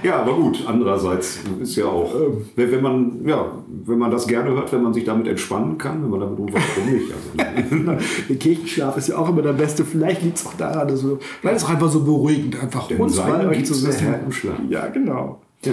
Ja, 0.03 0.17
aber 0.23 0.35
gut, 0.35 0.65
andererseits 0.67 1.39
ist 1.61 1.77
ja 1.77 1.85
auch, 1.85 2.13
äh, 2.17 2.67
wenn 2.69 2.83
man, 2.83 3.25
ja, 3.25 3.53
wenn 3.85 3.99
man 3.99 4.11
das 4.11 4.27
gerne 4.27 4.51
hört, 4.51 4.73
wenn 4.73 4.83
man 4.83 4.93
sich 4.93 5.05
damit 5.05 5.29
entspannen 5.29 5.79
kann, 5.79 6.03
wenn 6.03 6.11
man 6.11 6.19
damit 6.19 6.41
umgeht, 6.41 6.57
warum 6.77 6.93
nicht? 6.93 7.13
Also, 7.13 8.03
Der 8.29 8.37
Kirchenschlaf 8.37 8.97
ist 8.97 9.09
ja 9.11 9.17
auch 9.19 9.29
immer 9.29 9.43
der 9.43 9.53
beste. 9.53 9.85
Vielleicht 9.85 10.23
liegt 10.25 10.39
es 10.39 10.47
auch 10.47 10.55
daran, 10.55 10.89
dass 10.89 11.05
wir, 11.05 11.19
vielleicht 11.41 11.57
ist 11.59 11.63
es 11.63 11.69
auch 11.69 11.73
einfach 11.75 11.89
so 11.89 12.03
beruhigend, 12.03 12.61
einfach 12.61 12.89
Denn 12.89 12.99
uns 13.01 13.15
bei 13.17 13.47
euch 13.47 13.65
zu 13.65 13.75
Schlaf. 13.75 14.57
Ja, 14.69 14.89
genau. 14.89 15.41
ja. 15.65 15.73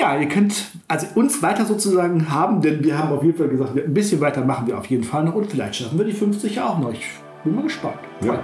Ja, 0.00 0.16
ihr 0.18 0.28
könnt 0.28 0.54
also 0.88 1.06
uns 1.14 1.42
weiter 1.42 1.66
sozusagen 1.66 2.30
haben, 2.30 2.62
denn 2.62 2.82
wir 2.82 2.98
haben 2.98 3.12
auf 3.12 3.22
jeden 3.22 3.36
Fall 3.36 3.48
gesagt, 3.48 3.76
ein 3.76 3.92
bisschen 3.92 4.18
weiter 4.22 4.42
machen 4.42 4.66
wir 4.66 4.78
auf 4.78 4.86
jeden 4.86 5.04
Fall 5.04 5.24
noch 5.24 5.34
und 5.34 5.50
vielleicht 5.50 5.76
schaffen 5.76 5.98
wir 5.98 6.06
die 6.06 6.12
50 6.12 6.54
ja 6.54 6.70
auch 6.70 6.78
noch. 6.78 6.90
Ich 6.90 7.04
bin 7.44 7.54
mal 7.54 7.64
gespannt. 7.64 7.96
Ja. 8.24 8.38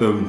Ähm, 0.00 0.24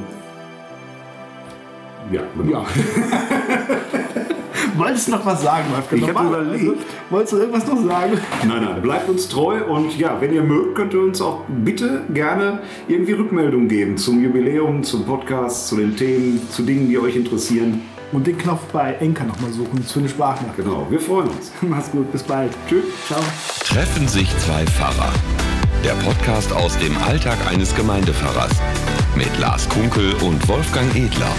ja, 2.12 2.20
genau. 2.36 2.58
Ja. 2.60 2.66
Wolltest 4.76 5.08
du 5.08 5.12
noch 5.12 5.24
was 5.24 5.42
sagen, 5.42 5.64
Wolfgang? 5.74 6.02
Ich 6.02 6.08
hab 6.08 6.14
Normalerweise- 6.22 6.62
überlegt. 6.64 6.84
Wolltest 7.08 7.32
du 7.32 7.36
irgendwas 7.38 7.66
noch 7.66 7.82
sagen? 7.82 8.12
Nein, 8.46 8.62
nein, 8.62 8.82
bleibt 8.82 9.08
uns 9.08 9.26
treu 9.30 9.64
und 9.64 9.98
ja, 9.98 10.20
wenn 10.20 10.34
ihr 10.34 10.42
mögt, 10.42 10.74
könnt 10.74 10.92
ihr 10.92 11.00
uns 11.00 11.22
auch 11.22 11.40
bitte 11.64 12.02
gerne 12.12 12.58
irgendwie 12.86 13.12
Rückmeldung 13.12 13.68
geben 13.68 13.96
zum 13.96 14.22
Jubiläum, 14.22 14.82
zum 14.82 15.06
Podcast, 15.06 15.68
zu 15.68 15.76
den 15.76 15.96
Themen, 15.96 16.42
zu 16.50 16.62
Dingen, 16.62 16.90
die 16.90 16.98
euch 16.98 17.16
interessieren. 17.16 17.80
Und 18.12 18.26
den 18.26 18.38
Knopf 18.38 18.62
bei 18.72 18.94
Enka 18.94 19.24
nochmal 19.24 19.52
suchen 19.52 19.82
für 19.82 19.98
eine 19.98 20.08
Sprachnachricht. 20.08 20.56
Genau, 20.68 20.86
wir 20.88 21.00
freuen 21.00 21.28
uns. 21.28 21.50
Mach's 21.62 21.90
gut, 21.90 22.10
bis 22.12 22.22
bald. 22.22 22.52
Tschüss. 22.68 22.84
Ciao. 23.06 23.20
Treffen 23.64 24.06
sich 24.08 24.28
zwei 24.38 24.64
Pfarrer. 24.66 25.12
Der 25.84 25.94
Podcast 26.04 26.52
aus 26.52 26.76
dem 26.78 26.96
Alltag 26.98 27.38
eines 27.48 27.74
Gemeindepfarrers. 27.74 28.52
Mit 29.16 29.36
Lars 29.38 29.68
Kunkel 29.68 30.14
und 30.22 30.46
Wolfgang 30.48 30.94
Edler. 30.94 31.32